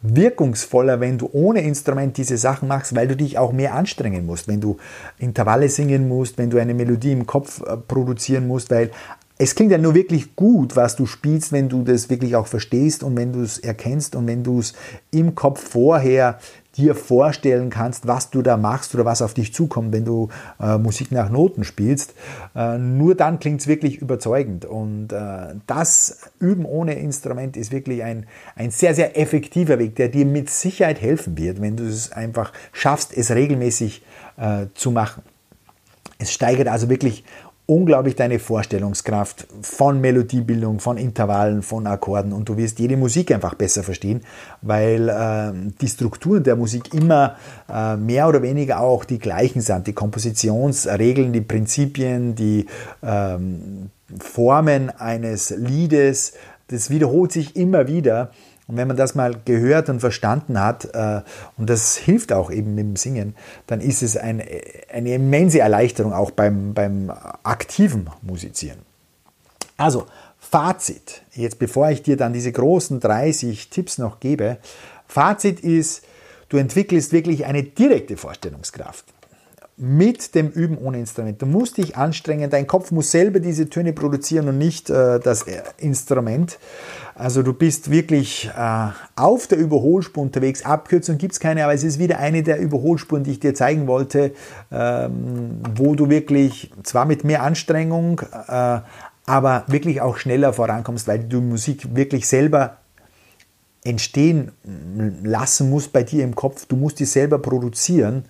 [0.00, 4.46] wirkungsvoller, wenn du ohne Instrument diese Sachen machst, weil du dich auch mehr anstrengen musst,
[4.46, 4.76] wenn du
[5.18, 8.90] Intervalle singen musst, wenn du eine Melodie im Kopf äh, produzieren musst, weil
[9.38, 13.04] es klingt ja nur wirklich gut, was du spielst, wenn du das wirklich auch verstehst
[13.04, 14.74] und wenn du es erkennst und wenn du es
[15.12, 16.38] im Kopf vorher
[16.76, 20.28] dir vorstellen kannst, was du da machst oder was auf dich zukommt, wenn du
[20.60, 22.14] äh, Musik nach Noten spielst.
[22.54, 24.64] Äh, nur dann klingt es wirklich überzeugend.
[24.64, 30.08] Und äh, das Üben ohne Instrument ist wirklich ein, ein sehr, sehr effektiver Weg, der
[30.08, 34.02] dir mit Sicherheit helfen wird, wenn du es einfach schaffst, es regelmäßig
[34.36, 35.22] äh, zu machen.
[36.20, 37.24] Es steigert also wirklich
[37.68, 43.54] unglaublich deine Vorstellungskraft von Melodiebildung, von Intervallen, von Akkorden und du wirst jede Musik einfach
[43.54, 44.22] besser verstehen,
[44.62, 47.36] weil äh, die Strukturen der Musik immer
[47.70, 49.86] äh, mehr oder weniger auch die gleichen sind.
[49.86, 52.64] Die Kompositionsregeln, die Prinzipien, die
[53.02, 56.32] ähm, Formen eines Liedes,
[56.68, 58.30] das wiederholt sich immer wieder
[58.68, 61.22] und wenn man das mal gehört und verstanden hat, äh,
[61.56, 63.34] und das hilft auch eben mit dem Singen,
[63.66, 64.42] dann ist es ein,
[64.92, 67.10] eine immense Erleichterung auch beim, beim
[67.42, 68.80] aktiven Musizieren.
[69.78, 70.06] Also,
[70.38, 74.58] Fazit, jetzt bevor ich dir dann diese großen 30 Tipps noch gebe,
[75.06, 76.04] Fazit ist,
[76.50, 79.06] du entwickelst wirklich eine direkte Vorstellungskraft
[79.78, 81.40] mit dem Üben ohne Instrument.
[81.40, 85.46] Du musst dich anstrengen, dein Kopf muss selber diese Töne produzieren und nicht äh, das
[85.78, 86.58] Instrument.
[87.18, 90.64] Also du bist wirklich äh, auf der Überholspur unterwegs.
[90.64, 93.88] Abkürzung gibt es keine, aber es ist wieder eine der Überholspuren, die ich dir zeigen
[93.88, 94.32] wollte,
[94.70, 98.80] ähm, wo du wirklich zwar mit mehr Anstrengung, äh,
[99.26, 102.76] aber wirklich auch schneller vorankommst, weil du Musik wirklich selber
[103.82, 104.52] entstehen
[105.24, 106.66] lassen musst bei dir im Kopf.
[106.66, 108.26] Du musst die selber produzieren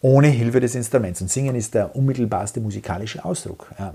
[0.00, 1.20] ohne Hilfe des Instruments.
[1.20, 3.66] Und Singen ist der unmittelbarste musikalische Ausdruck.
[3.78, 3.92] Ja.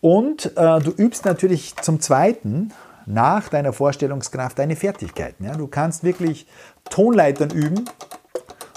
[0.00, 2.72] Und äh, du übst natürlich zum Zweiten
[3.08, 5.44] nach deiner Vorstellungskraft deine Fertigkeiten.
[5.44, 5.52] Ja.
[5.56, 6.46] Du kannst wirklich
[6.90, 7.84] Tonleitern üben,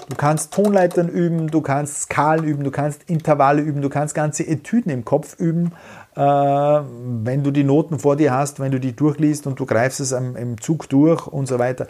[0.09, 4.47] du kannst Tonleitern üben, du kannst Skalen üben, du kannst Intervalle üben, du kannst ganze
[4.47, 5.73] Etüden im Kopf üben,
[6.15, 9.99] äh, wenn du die Noten vor dir hast, wenn du die durchliest und du greifst
[9.99, 11.87] es am, im Zug durch und so weiter.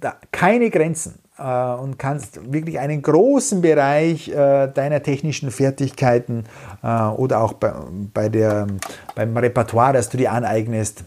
[0.00, 1.18] Da, keine Grenzen.
[1.36, 6.44] Äh, und kannst wirklich einen großen Bereich äh, deiner technischen Fertigkeiten
[6.82, 7.72] äh, oder auch bei,
[8.12, 8.68] bei der,
[9.16, 11.04] beim Repertoire, das du dir aneignest,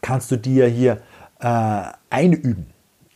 [0.00, 1.00] kannst du dir hier
[2.10, 2.66] einüben.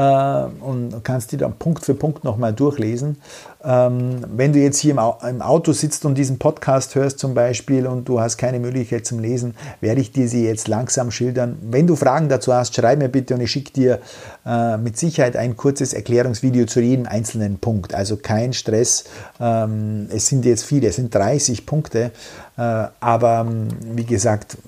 [0.00, 3.18] und kannst die dann Punkt für Punkt nochmal durchlesen.
[3.64, 8.06] Ähm, wenn du jetzt hier im, Auto sitzt und diesen Podcast hörst zum Beispiel und
[8.08, 11.58] du hast keine Möglichkeit zum Lesen, werde ich dir sie jetzt langsam schildern.
[11.62, 14.00] Wenn du Fragen dazu hast, schreib mir bitte und ich schicke dir
[14.44, 17.94] äh, mit Sicherheit ein kurzes Erklärungsvideo zu jedem einzelnen Punkt.
[17.94, 19.04] Also kein Stress.
[19.40, 22.10] Ähm, es sind jetzt viele, es sind 30 Punkte.
[22.56, 24.58] Äh, aber ähm, wie gesagt,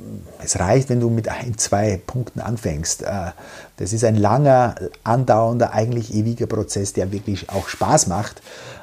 [0.43, 3.03] es reicht, wenn du mit ein, zwei Punkten anfängst.
[3.03, 3.31] Äh,
[3.77, 8.41] das ist ein langer, andauernder, eigentlich ewiger Prozess, der wirklich auch Spaß macht,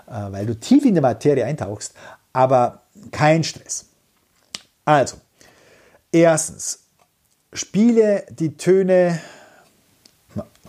[0.07, 1.93] äh, weil du tief in die Materie eintauchst,
[2.31, 3.85] aber kein Stress.
[4.85, 5.17] Also,
[6.11, 6.79] erstens,
[7.51, 9.19] spiele die Töne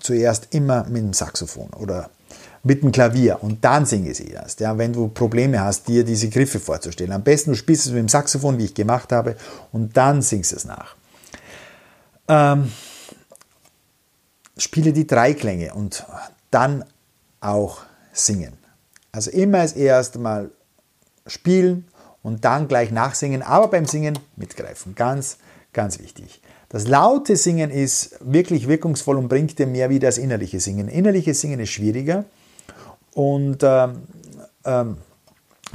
[0.00, 2.10] zuerst immer mit dem Saxophon oder
[2.64, 4.60] mit dem Klavier und dann singe sie erst.
[4.60, 7.12] Ja, wenn du Probleme hast, dir diese Griffe vorzustellen.
[7.12, 9.36] Am besten du spielst es mit dem Saxophon, wie ich gemacht habe,
[9.70, 10.96] und dann singst es nach.
[12.26, 12.72] Ähm,
[14.56, 16.06] spiele die Dreiklänge und
[16.50, 16.84] dann
[17.40, 18.54] auch singen.
[19.12, 20.50] Also immer als erstes mal
[21.26, 21.86] spielen
[22.22, 24.94] und dann gleich nachsingen, aber beim Singen mitgreifen.
[24.94, 25.36] Ganz,
[25.74, 26.40] ganz wichtig.
[26.70, 30.88] Das laute Singen ist wirklich wirkungsvoll und bringt dir mehr wie das innerliche Singen.
[30.88, 32.24] Innerliches Singen ist schwieriger
[33.14, 34.02] und ähm,
[34.64, 34.96] ähm,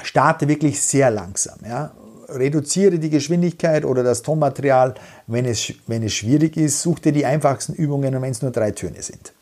[0.03, 1.59] starte wirklich sehr langsam.
[1.65, 1.91] Ja.
[2.27, 4.93] Reduziere die Geschwindigkeit oder das Tonmaterial,
[5.27, 6.81] wenn es, wenn es schwierig ist.
[6.81, 9.33] Such dir die einfachsten Übungen wenn es nur drei Töne sind.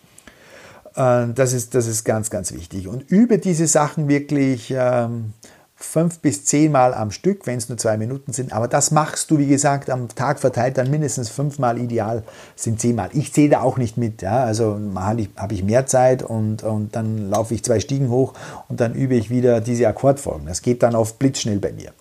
[0.96, 2.88] Äh, das, ist, das ist ganz, ganz wichtig.
[2.88, 5.34] Und übe diese Sachen wirklich ähm,
[5.80, 8.52] fünf bis zehnmal am Stück, wenn es nur zwei Minuten sind.
[8.52, 11.78] Aber das machst du, wie gesagt, am Tag verteilt dann mindestens fünfmal.
[11.78, 12.24] Ideal
[12.56, 13.10] sind zehnmal.
[13.14, 14.24] Ich zähle da auch nicht mit.
[14.24, 14.44] Ja?
[14.44, 18.34] Also habe ich mehr Zeit und, und dann laufe ich zwei Stiegen hoch
[18.68, 20.48] und dann übe ich wieder diese Akkordfolgen.
[20.48, 21.92] Das geht dann oft blitzschnell bei mir.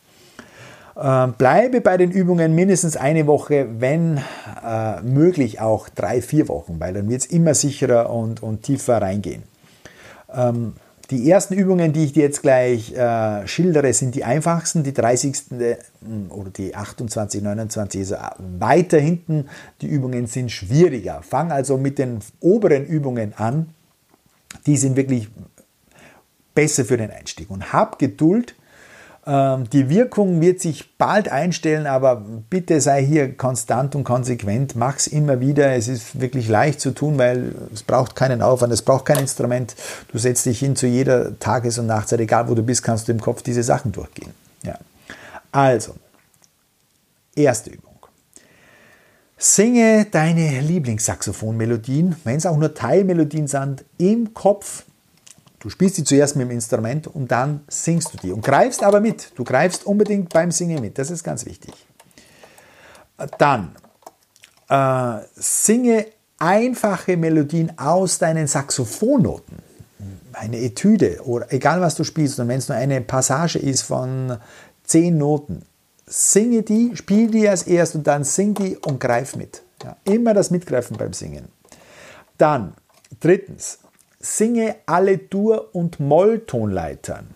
[0.96, 4.22] Äh, bleibe bei den Übungen mindestens eine Woche, wenn
[4.64, 9.02] äh, möglich auch drei, vier Wochen, weil dann wird es immer sicherer und, und tiefer
[9.02, 9.42] reingehen.
[10.34, 10.72] Ähm,
[11.10, 14.82] die ersten Übungen, die ich dir jetzt gleich äh, schildere, sind die einfachsten.
[14.82, 15.36] Die 30.
[15.50, 18.14] Hm, oder die 28, 29 ist
[18.58, 19.46] weiter hinten.
[19.80, 21.22] Die Übungen sind schwieriger.
[21.22, 23.68] Fang also mit den oberen Übungen an.
[24.66, 25.28] Die sind wirklich
[26.54, 27.50] besser für den Einstieg.
[27.50, 28.56] Und hab Geduld
[29.26, 34.76] die Wirkung wird sich bald einstellen, aber bitte sei hier konstant und konsequent.
[34.76, 35.74] Mach's immer wieder.
[35.74, 39.74] Es ist wirklich leicht zu tun, weil es braucht keinen Aufwand, es braucht kein Instrument.
[40.12, 43.12] Du setzt dich hin zu jeder Tages- und Nachtzeit, egal wo du bist, kannst du
[43.12, 44.32] im Kopf diese Sachen durchgehen.
[44.62, 44.78] Ja.
[45.50, 45.96] Also,
[47.34, 47.94] erste Übung.
[49.36, 54.84] Singe deine Lieblingssaxophonmelodien, wenn es auch nur Teilmelodien sind, im Kopf
[55.66, 59.00] Du spielst die zuerst mit dem Instrument und dann singst du die und greifst aber
[59.00, 59.32] mit.
[59.34, 60.96] Du greifst unbedingt beim Singen mit.
[60.96, 61.74] Das ist ganz wichtig.
[63.38, 63.74] Dann
[64.68, 66.06] äh, singe
[66.38, 69.56] einfache Melodien aus deinen Saxophonnoten.
[70.34, 72.38] Eine Etüde oder egal was du spielst.
[72.38, 74.38] Und wenn es nur eine Passage ist von
[74.84, 75.66] zehn Noten,
[76.06, 79.64] singe die, spiel die als erst und dann sing die und greif mit.
[79.82, 81.48] Ja, immer das Mitgreifen beim Singen.
[82.38, 82.74] Dann,
[83.18, 83.80] drittens,
[84.26, 87.26] singe alle Dur- und Molltonleitern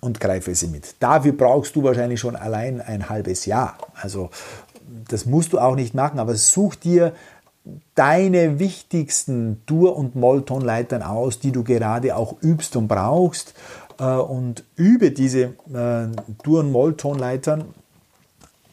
[0.00, 0.94] und greife sie mit.
[1.00, 3.76] Dafür brauchst du wahrscheinlich schon allein ein halbes Jahr.
[3.94, 4.30] Also
[5.08, 7.12] das musst du auch nicht machen, aber such dir
[7.96, 13.54] deine wichtigsten Dur- und Molltonleitern aus, die du gerade auch übst und brauchst
[13.98, 16.06] äh, und übe diese äh,
[16.44, 17.64] Dur- und Molltonleitern,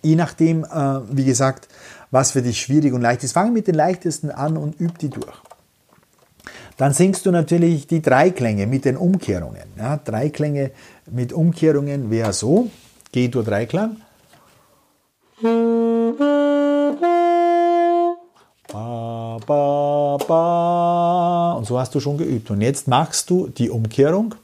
[0.03, 1.69] je nachdem, äh, wie gesagt,
[2.11, 3.31] was für dich schwierig und leicht ist.
[3.31, 5.41] Fang mit den leichtesten an und üb die durch.
[6.77, 9.63] Dann singst du natürlich die Dreiklänge mit den Umkehrungen.
[9.77, 10.71] Ja, Dreiklänge
[11.09, 12.69] mit Umkehrungen wäre so,
[13.11, 13.97] G-Dur Dreiklang.
[18.71, 21.53] Ba, ba, ba.
[21.53, 22.49] Und so hast du schon geübt.
[22.49, 24.35] Und jetzt machst du die Umkehrung.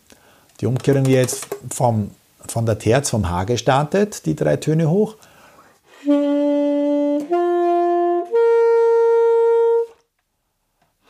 [0.61, 2.11] Die Umkehrung jetzt vom,
[2.47, 5.15] von der Terz, vom H gestartet, die drei Töne hoch.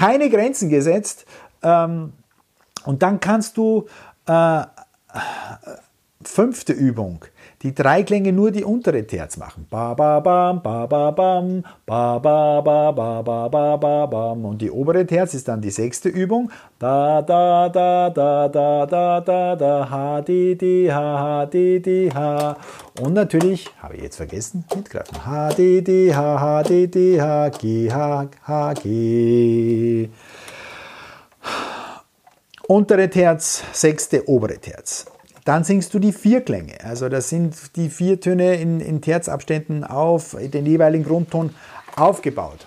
[0.00, 1.26] keine Grenzen gesetzt.
[1.62, 2.14] Ähm,
[2.86, 3.86] und dann kannst du
[4.26, 4.62] äh,
[6.22, 7.24] fünfte Übung.
[7.62, 9.66] Die drei Klänge nur die untere Terz machen.
[9.68, 14.46] Ba ba bam, ba ba bam, ba ba ba ba ba ba ba bam.
[14.46, 16.50] Und die obere Terz ist dann die sechste Übung.
[16.78, 22.08] Da da da da da da da da ha di di ha ha di di
[22.14, 22.56] ha.
[22.98, 25.26] Und natürlich, habe ich jetzt vergessen, mitgreifen.
[25.26, 30.10] Ha di di ha ha di di ha gi ha ha gi.
[32.68, 35.04] Untere Terz, sechste, obere Terz.
[35.44, 36.78] Dann singst du die Vierklänge.
[36.84, 41.54] Also das sind die vier Töne in, in Terzabständen auf den jeweiligen Grundton
[41.96, 42.66] aufgebaut.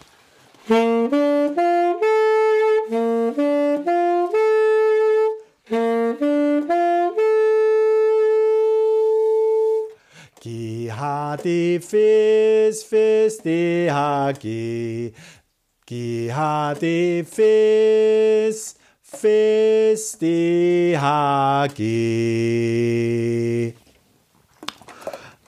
[10.42, 15.14] G, H, D, Fis, Fis, D, H, G.
[15.86, 18.76] G, H, D, Fis,
[19.16, 23.74] Fis, D, H, G.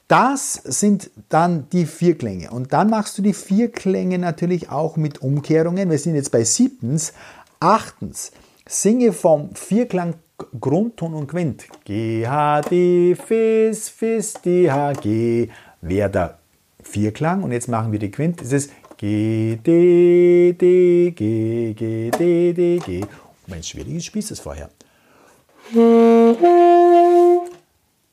[0.07, 2.51] Das sind dann die Vierklänge.
[2.51, 5.89] Und dann machst du die Vierklänge natürlich auch mit Umkehrungen.
[5.89, 7.13] Wir sind jetzt bei siebtens.
[7.59, 8.31] Achtens,
[8.67, 10.13] singe vom Vierklang
[10.59, 11.65] Grundton und Quint.
[11.85, 15.49] G, H, D, Fis, Fis, D, H, G.
[15.81, 16.39] Wäre der
[16.83, 17.41] Vierklang.
[17.41, 18.41] Und jetzt machen wir die Quint.
[18.41, 23.01] Es ist G, D, D, G, G, D, D, G.
[23.47, 24.69] Wenn es schwierig ist, vorher.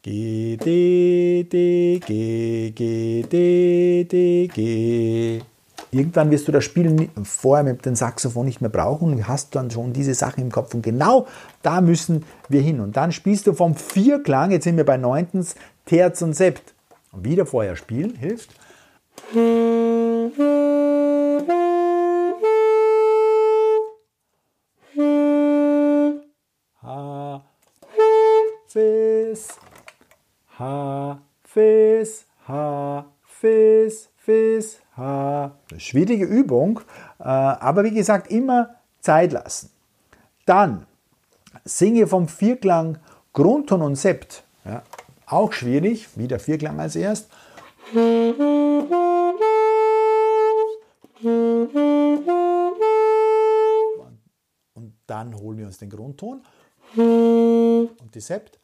[0.03, 5.41] G, D, D, G, G, D, D, G.
[5.93, 9.71] Irgendwann wirst du das Spielen vorher mit dem Saxophon nicht mehr brauchen und hast dann
[9.71, 10.75] schon diese Sachen im Kopf.
[10.75, 11.27] Und genau
[11.63, 12.81] da müssen wir hin.
[12.81, 15.55] Und dann spielst du vom Vierklang, jetzt sind wir bei neuntens,
[15.85, 16.73] Terz und Sept.
[17.13, 18.51] Und wieder vorher spielen hilft.
[33.43, 35.59] Fis, Fis, Ha.
[35.77, 36.79] Schwierige Übung,
[37.19, 39.71] äh, aber wie gesagt, immer Zeit lassen.
[40.47, 40.87] Dann
[41.65, 42.99] singe vom Vierklang
[43.33, 44.45] Grundton und Sept.
[44.65, 44.85] Ja,
[45.27, 47.33] auch schwierig, wieder Vierklang als erst.
[54.75, 56.43] Und dann holen wir uns den Grundton
[56.95, 58.62] und die Sept.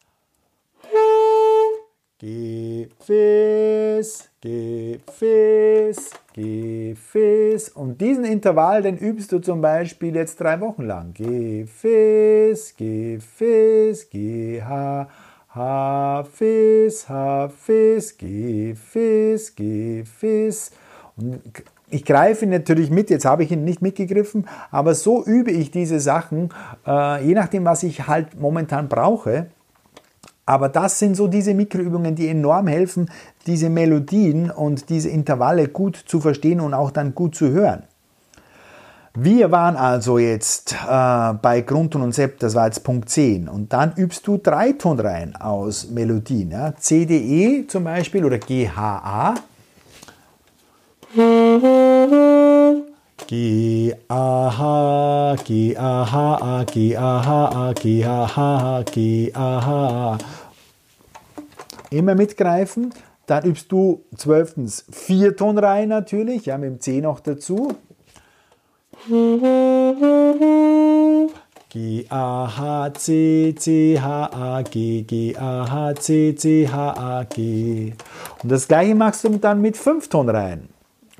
[2.21, 7.69] G, Fis, G, Fis, G, Fis.
[7.69, 11.13] Und diesen Intervall, den übst du zum Beispiel jetzt drei Wochen lang.
[11.13, 15.07] G, Fis, G, Fis, G, H,
[15.55, 20.71] H, Fis, H, Fis, G, Fis, G, Fis.
[21.15, 21.39] Und
[21.89, 25.71] ich greife ihn natürlich mit, jetzt habe ich ihn nicht mitgegriffen, aber so übe ich
[25.71, 26.49] diese Sachen,
[26.85, 29.47] äh, je nachdem, was ich halt momentan brauche.
[30.49, 33.11] Aber das sind so diese Mikroübungen, die enorm helfen,
[33.45, 37.83] diese Melodien und diese Intervalle gut zu verstehen und auch dann gut zu hören.
[39.13, 43.47] Wir waren also jetzt äh, bei Grundton und Sept, das war jetzt Punkt 10.
[43.47, 46.49] Und dann übst du Dreitonreihen aus Melodien.
[46.49, 46.75] Ja?
[46.75, 49.35] CDE zum Beispiel oder GHA.
[53.27, 58.83] G A H G A H A G A H A G A H A
[58.83, 60.17] G A H
[61.89, 62.93] Immer mitgreifen.
[63.25, 67.75] Dann übst du zwölftens Viertonreihen natürlich, ja, mit dem C noch dazu.
[71.69, 77.23] G A H C C H A G G A H C C H A
[77.23, 77.93] G.
[78.41, 80.69] Und das gleiche machst du dann mit Fünftonreihen.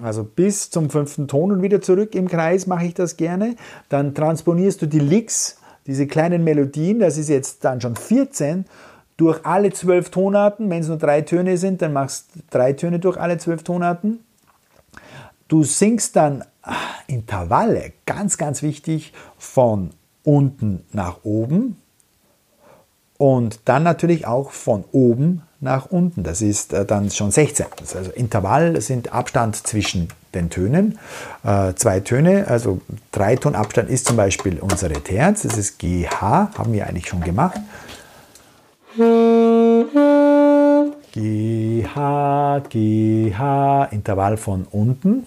[0.02, 3.56] Also bis zum fünften Ton und wieder zurück im Kreis mache ich das gerne.
[3.90, 8.66] Dann transponierst du die Licks, diese kleinen Melodien, das ist jetzt dann schon 14,
[9.20, 10.70] durch alle zwölf Tonarten.
[10.70, 14.20] Wenn es nur drei Töne sind, dann machst du drei Töne durch alle zwölf Tonarten.
[15.50, 16.76] Du singst dann ah,
[17.08, 19.90] Intervalle, ganz, ganz wichtig, von
[20.24, 21.76] unten nach oben
[23.18, 26.24] und dann natürlich auch von oben nach unten.
[26.24, 27.66] Das ist äh, dann schon 16.
[27.94, 30.98] Also Intervall sind Abstand zwischen den Tönen.
[31.44, 32.80] Äh, zwei Töne, also
[33.12, 35.42] drei Ton Abstand ist zum Beispiel unsere Terz.
[35.42, 37.60] Das ist GH, haben wir eigentlich schon gemacht.
[39.00, 39.06] GH,
[42.68, 45.24] GH, Intervall von unten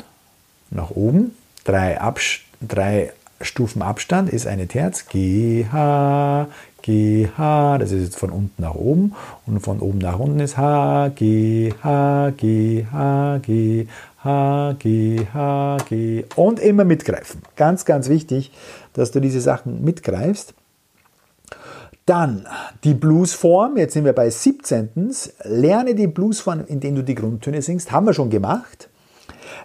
[0.70, 1.34] nach oben.
[1.64, 5.06] Drei, Abs drei Stufen Abstand ist eine Terz.
[5.08, 6.48] GH,
[6.82, 9.14] GH, das ist jetzt von unten nach oben
[9.46, 13.86] und von oben nach unten ist H, G, H, G, H, G,
[14.22, 17.40] H, G, H, G und immer mitgreifen.
[17.56, 18.52] Ganz, ganz wichtig,
[18.92, 20.52] dass du diese Sachen mitgreifst.
[22.07, 22.46] Dann
[22.82, 24.90] die Bluesform, jetzt sind wir bei 17.
[25.44, 28.88] Lerne die Bluesform, indem du die Grundtöne singst, haben wir schon gemacht.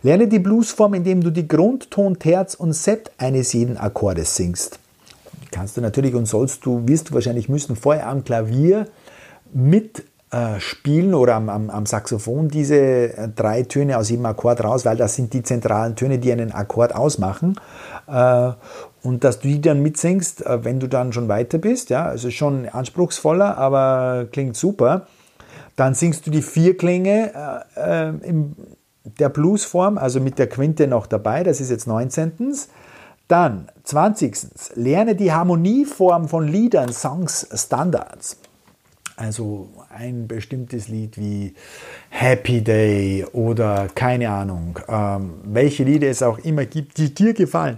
[0.03, 4.79] Lerne die Bluesform, indem du die Grundton, Terz und Sept eines jeden Akkordes singst.
[5.51, 8.87] Kannst du natürlich und sollst du, wirst du wahrscheinlich müssen, vorher am Klavier
[9.53, 14.85] mit äh, oder am, am, am, Saxophon diese äh, drei Töne aus jedem Akkord raus,
[14.85, 17.59] weil das sind die zentralen Töne, die einen Akkord ausmachen.
[18.07, 18.51] Äh,
[19.07, 22.29] und dass du die dann mitsingst, äh, wenn du dann schon weiter bist, ja, also
[22.29, 25.07] schon anspruchsvoller, aber klingt super.
[25.77, 28.53] Dann singst du die vier Klänge äh, in
[29.05, 32.53] der Bluesform, also mit der Quinte noch dabei, das ist jetzt 19.
[33.29, 34.35] Dann 20.
[34.75, 38.37] Lerne die Harmonieform von Liedern, Songs, Standards.
[39.15, 41.55] Also ein bestimmtes Lied wie
[42.09, 47.77] Happy Day oder keine Ahnung, ähm, welche Lieder es auch immer gibt, die dir gefallen,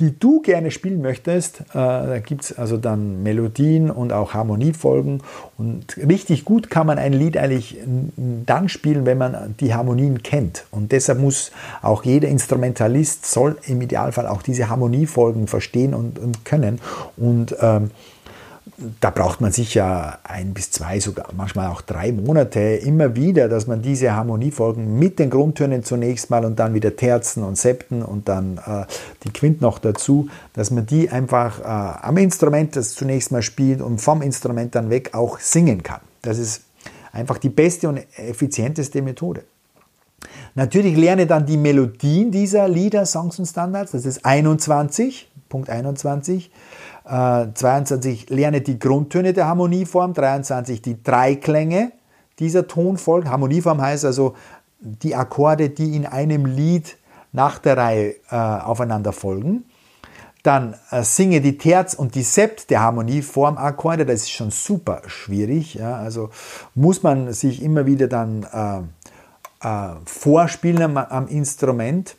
[0.00, 1.60] die du gerne spielen möchtest.
[1.60, 5.22] Äh, da gibt es also dann Melodien und auch Harmoniefolgen.
[5.58, 7.76] Und richtig gut kann man ein Lied eigentlich
[8.16, 10.64] dann spielen, wenn man die Harmonien kennt.
[10.70, 16.44] Und deshalb muss auch jeder Instrumentalist, soll im Idealfall auch diese Harmoniefolgen verstehen und, und
[16.44, 16.80] können.
[17.16, 17.90] Und ähm,
[19.00, 23.66] da braucht man sicher ein bis zwei, sogar manchmal auch drei Monate immer wieder, dass
[23.66, 28.28] man diese Harmoniefolgen mit den Grundtönen zunächst mal und dann wieder Terzen und Septen und
[28.28, 28.86] dann äh,
[29.24, 33.82] die Quint noch dazu, dass man die einfach äh, am Instrument das zunächst mal spielt
[33.82, 36.00] und vom Instrument dann weg auch singen kann.
[36.22, 36.62] Das ist
[37.12, 39.44] einfach die beste und effizienteste Methode.
[40.54, 46.50] Natürlich lerne dann die Melodien dieser Lieder, Songs und Standards, das ist 21, Punkt 21.
[47.04, 51.92] 22 äh, lerne die Grundtöne der Harmonieform, 23 die Dreiklänge
[52.38, 53.30] dieser Tonfolge.
[53.30, 54.34] Harmonieform heißt also
[54.80, 56.96] die Akkorde, die in einem Lied
[57.32, 59.64] nach der Reihe äh, aufeinander folgen.
[60.42, 65.74] Dann äh, singe die Terz und die Sept der Harmonieform-Akkorde, das ist schon super schwierig.
[65.74, 65.96] Ja?
[65.96, 66.30] Also
[66.74, 72.16] muss man sich immer wieder dann äh, äh vorspielen am, am, Instrument.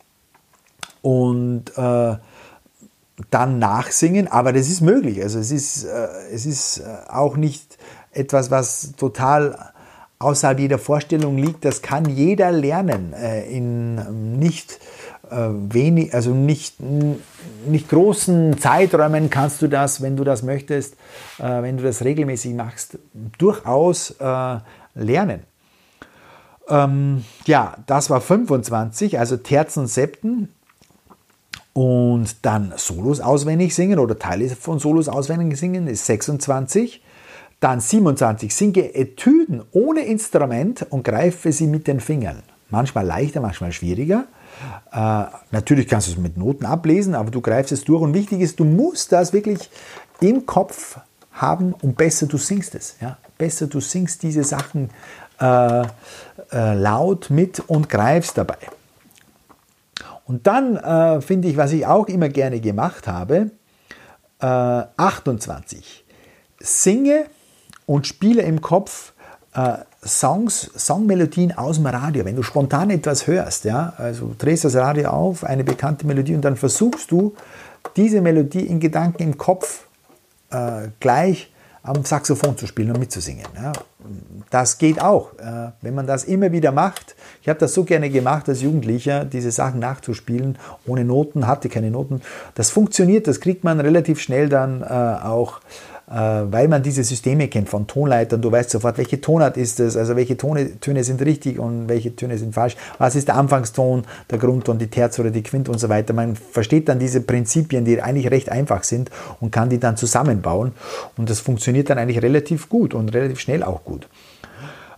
[1.02, 2.16] Und äh,
[3.30, 5.22] dann nachsingen, aber das ist möglich.
[5.22, 7.78] Also es ist, äh, es ist äh, auch nicht
[8.12, 9.72] etwas, was total
[10.20, 11.66] außerhalb jeder Vorstellung liegt.
[11.66, 14.80] Das kann jeder lernen äh, in nicht
[15.34, 16.76] wenig, also nicht,
[17.66, 20.96] nicht großen Zeiträumen kannst du das, wenn du das möchtest,
[21.38, 23.00] wenn du das regelmäßig machst,
[23.38, 24.14] durchaus
[24.94, 25.44] lernen.
[26.68, 30.50] Ähm, ja, das war 25, also Terzen, Septen
[31.74, 37.02] und dann Solos auswendig singen oder Teile von Solos auswendig singen ist 26.
[37.60, 38.54] Dann 27.
[38.54, 42.42] Singe Etüden ohne Instrument und greife sie mit den Fingern.
[42.70, 44.26] Manchmal leichter, manchmal schwieriger.
[44.92, 48.02] Äh, natürlich kannst du es mit Noten ablesen, aber du greifst es durch.
[48.02, 49.70] Und wichtig ist, du musst das wirklich
[50.20, 51.00] im Kopf
[51.32, 52.96] haben und besser du singst es.
[53.00, 53.18] Ja?
[53.38, 54.90] Besser du singst diese Sachen
[55.40, 58.58] äh, äh, laut mit und greifst dabei.
[60.26, 63.52] Und dann äh, finde ich, was ich auch immer gerne gemacht habe,
[64.40, 66.06] äh, 28.
[66.60, 67.26] Singe
[67.86, 69.14] und spiele im Kopf
[69.54, 72.26] äh, Songs, Songmelodien aus dem Radio.
[72.26, 76.42] Wenn du spontan etwas hörst, ja, also drehst das Radio auf, eine bekannte Melodie und
[76.44, 77.36] dann versuchst du,
[77.96, 79.86] diese Melodie in Gedanken im Kopf
[80.52, 81.52] äh, gleich
[81.84, 83.46] am Saxophon zu spielen und mitzusingen.
[83.56, 83.72] Ja.
[84.50, 87.16] Das geht auch, äh, wenn man das immer wieder macht.
[87.42, 91.90] Ich habe das so gerne gemacht als Jugendlicher, diese Sachen nachzuspielen, ohne Noten, hatte keine
[91.90, 92.22] Noten.
[92.56, 95.62] Das funktioniert, das kriegt man relativ schnell dann äh, auch
[96.14, 98.42] weil man diese Systeme kennt von Tonleitern.
[98.42, 102.16] Du weißt sofort, welche Tonart ist es, also welche Tone, Töne sind richtig und welche
[102.16, 102.76] Töne sind falsch.
[102.98, 106.14] Was ist der Anfangston, der Grundton, die Terz oder die Quint und so weiter.
[106.14, 109.10] Man versteht dann diese Prinzipien, die eigentlich recht einfach sind
[109.40, 110.74] und kann die dann zusammenbauen.
[111.18, 114.08] Und das funktioniert dann eigentlich relativ gut und relativ schnell auch gut.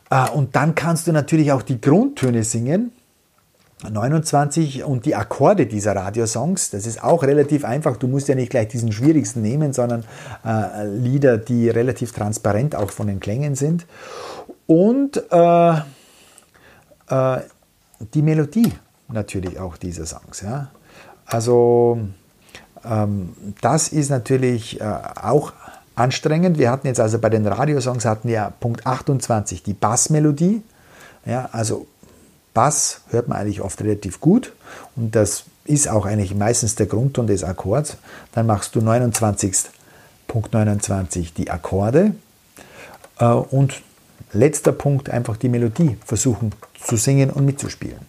[0.09, 2.91] Äh, und dann kannst du natürlich auch die Grundtöne singen
[3.89, 7.97] 29 und die Akkorde dieser Radiosongs, das ist auch relativ einfach.
[7.97, 10.03] Du musst ja nicht gleich diesen schwierigsten nehmen, sondern
[10.45, 13.85] äh, Lieder, die relativ transparent auch von den Klängen sind.
[14.67, 15.73] Und äh,
[17.09, 17.41] äh,
[18.13, 18.71] die Melodie
[19.07, 20.41] natürlich auch dieser Songs.
[20.41, 20.69] Ja?
[21.25, 21.99] Also
[22.85, 24.83] ähm, das ist natürlich äh,
[25.21, 25.53] auch
[25.95, 26.57] anstrengend.
[26.57, 30.63] Wir hatten jetzt also bei den Radiosongs hatten wir Punkt 28 die Bassmelodie.
[31.25, 31.87] Ja, also
[32.53, 34.53] Bass hört man eigentlich oft relativ gut
[34.95, 37.97] und das ist auch eigentlich meistens der Grundton des Akkords.
[38.33, 39.53] Dann machst du 29.
[40.27, 42.15] Punkt 29 die Akkorde
[43.19, 43.81] äh, und
[44.31, 47.99] letzter Punkt einfach die Melodie versuchen zu singen und mitzuspielen.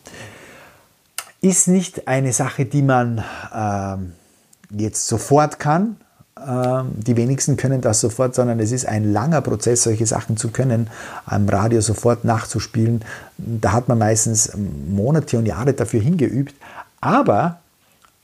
[1.40, 3.22] Ist nicht eine Sache, die man
[3.52, 5.96] äh, jetzt sofort kann,
[6.36, 10.90] die wenigsten können das sofort, sondern es ist ein langer Prozess, solche Sachen zu können,
[11.26, 13.02] am Radio sofort nachzuspielen.
[13.38, 16.54] Da hat man meistens Monate und Jahre dafür hingeübt.
[17.00, 17.60] Aber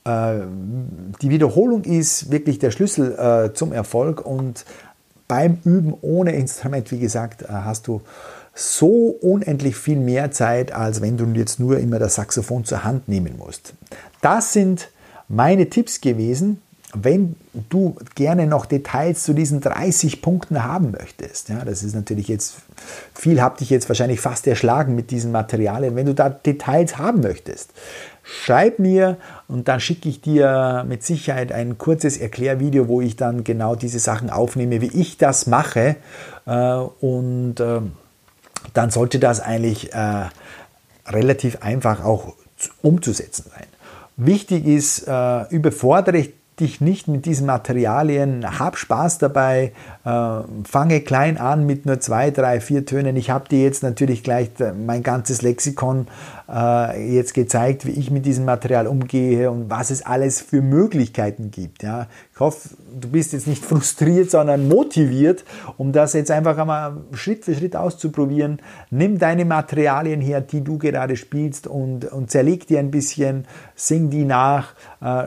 [0.05, 0.41] äh,
[1.23, 4.65] die Wiederholung ist wirklich der Schlüssel äh, zum Erfolg und
[5.29, 8.01] beim Üben ohne Instrument, wie gesagt, äh, hast du
[8.55, 13.09] so unendlich viel mehr Zeit, als wenn du jetzt nur immer das Saxophon zur Hand
[13.09, 13.75] nehmen musst.
[14.23, 14.89] Das sind
[15.29, 16.61] meine Tipps gewesen,
[16.93, 22.29] wenn du gerne noch Details zu diesen 30 Punkten haben möchtest, ja, das ist natürlich
[22.29, 22.57] jetzt,
[23.15, 27.21] viel habt dich jetzt wahrscheinlich fast erschlagen mit diesen Materialien, wenn du da Details haben
[27.21, 27.73] möchtest,
[28.23, 29.17] schreib mir
[29.49, 33.99] und dann schicke ich dir mit Sicherheit ein kurzes Erklärvideo, wo ich dann genau diese
[33.99, 35.97] Sachen aufnehme, wie ich das mache.
[36.47, 37.81] Äh, und äh,
[38.75, 40.29] dann sollte das eigentlich äh,
[41.07, 42.35] relativ einfach auch
[42.83, 43.67] umzusetzen sein.
[44.17, 45.09] Wichtig ist,
[45.49, 46.29] überfordere
[46.61, 49.73] dich nicht mit diesen Materialien, hab Spaß dabei,
[50.05, 53.17] äh, fange klein an mit nur zwei, drei, vier Tönen.
[53.17, 56.07] Ich habe dir jetzt natürlich gleich mein ganzes Lexikon
[56.51, 61.51] äh, jetzt gezeigt, wie ich mit diesem Material umgehe und was es alles für Möglichkeiten
[61.51, 61.83] gibt.
[61.83, 62.07] Ja.
[62.35, 65.45] Ich hoffe, du bist jetzt nicht frustriert, sondern motiviert,
[65.77, 68.61] um das jetzt einfach einmal Schritt für Schritt auszuprobieren.
[68.91, 74.11] Nimm deine Materialien her, die du gerade spielst und, und zerleg die ein bisschen, sing
[74.11, 74.75] die nach.
[75.01, 75.27] Äh,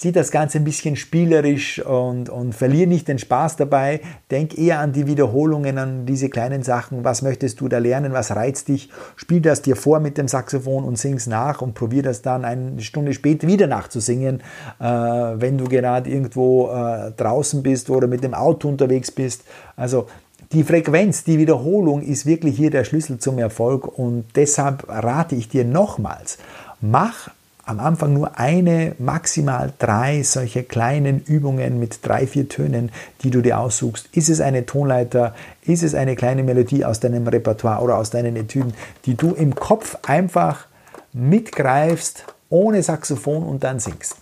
[0.00, 4.00] sieh das Ganze ein bisschen spielerisch und, und verlier nicht den Spaß dabei.
[4.30, 7.02] Denk eher an die Wiederholungen, an diese kleinen Sachen.
[7.02, 8.12] Was möchtest du da lernen?
[8.12, 8.90] Was reizt dich?
[9.16, 12.80] Spiel das dir vor mit dem Saxophon und sing's nach und probier das dann eine
[12.80, 14.40] Stunde später wieder nachzusingen,
[14.78, 19.42] äh, wenn du gerade irgendwo äh, draußen bist oder mit dem Auto unterwegs bist.
[19.74, 20.06] Also
[20.52, 25.48] die Frequenz, die Wiederholung ist wirklich hier der Schlüssel zum Erfolg und deshalb rate ich
[25.48, 26.38] dir nochmals,
[26.80, 27.30] mach
[27.68, 32.90] am Anfang nur eine, maximal drei solche kleinen Übungen mit drei, vier Tönen,
[33.22, 34.08] die du dir aussuchst.
[34.12, 35.34] Ist es eine Tonleiter?
[35.62, 38.72] Ist es eine kleine Melodie aus deinem Repertoire oder aus deinen Etüden,
[39.04, 40.66] die du im Kopf einfach
[41.12, 44.16] mitgreifst, ohne Saxophon und dann singst?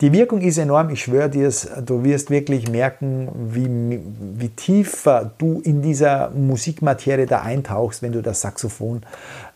[0.00, 3.98] Die Wirkung ist enorm, ich schwöre dir es, du wirst wirklich merken, wie,
[4.38, 9.02] wie tiefer du in dieser Musikmaterie da eintauchst, wenn du das Saxophon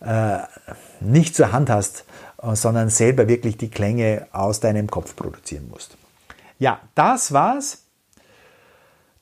[0.05, 0.39] äh,
[1.01, 2.05] nicht zur Hand hast
[2.43, 5.97] sondern selber wirklich die Klänge aus deinem Kopf produzieren musst.
[6.59, 7.83] Ja, das war's.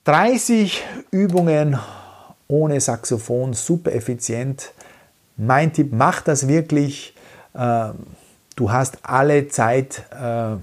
[0.05, 1.79] 30 Übungen
[2.47, 4.71] ohne Saxophon, super effizient.
[5.37, 7.15] Mein Tipp, mach das wirklich.
[7.55, 8.07] Ähm,
[8.55, 10.55] du hast alle Zeit äh,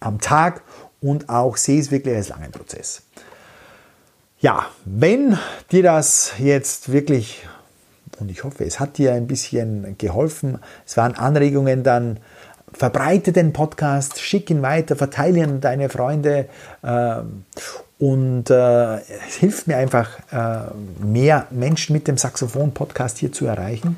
[0.00, 0.62] am Tag
[1.00, 3.02] und auch sehe es wirklich als langen Prozess.
[4.38, 5.38] Ja, wenn
[5.72, 7.46] dir das jetzt wirklich
[8.20, 10.58] und ich hoffe, es hat dir ein bisschen geholfen.
[10.86, 12.18] Es waren Anregungen dann.
[12.72, 16.46] Verbreite den Podcast, schick ihn weiter, verteile ihn an deine Freunde
[16.82, 17.20] äh,
[17.98, 20.72] und äh, es hilft mir einfach, äh,
[21.04, 23.96] mehr Menschen mit dem Saxophon-Podcast hier zu erreichen.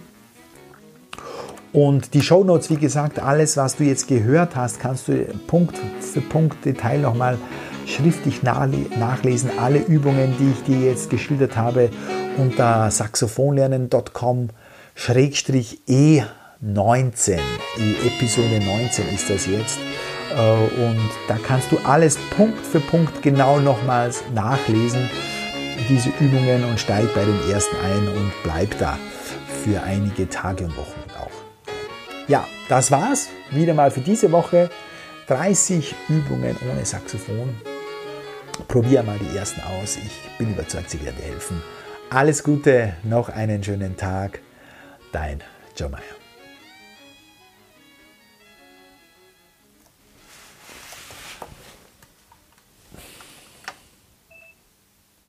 [1.72, 5.76] Und die Show Notes, wie gesagt, alles, was du jetzt gehört hast, kannst du Punkt
[6.00, 7.38] für Punkt Detail nochmal
[7.86, 9.50] schriftlich nachlesen.
[9.58, 11.88] Alle Übungen, die ich dir jetzt geschildert habe
[12.36, 14.50] unter saxophonlernen.com
[14.98, 17.38] E19.
[18.04, 19.78] Episode 19 ist das jetzt.
[20.36, 25.08] Äh, und da kannst du alles Punkt für Punkt genau nochmals nachlesen,
[25.88, 28.98] diese Übungen und steig bei den ersten ein und bleib da
[29.62, 31.30] für einige Tage und Wochen auch.
[32.28, 34.70] Ja, das war's wieder mal für diese Woche.
[35.28, 37.54] 30 Übungen ohne Saxophon.
[38.68, 39.96] Probier mal die ersten aus.
[39.96, 41.62] Ich bin überzeugt, sie werden dir helfen.
[42.10, 44.40] Alles Gute, noch einen schönen Tag.
[45.12, 45.42] Dein
[45.76, 46.15] Joe Meyer.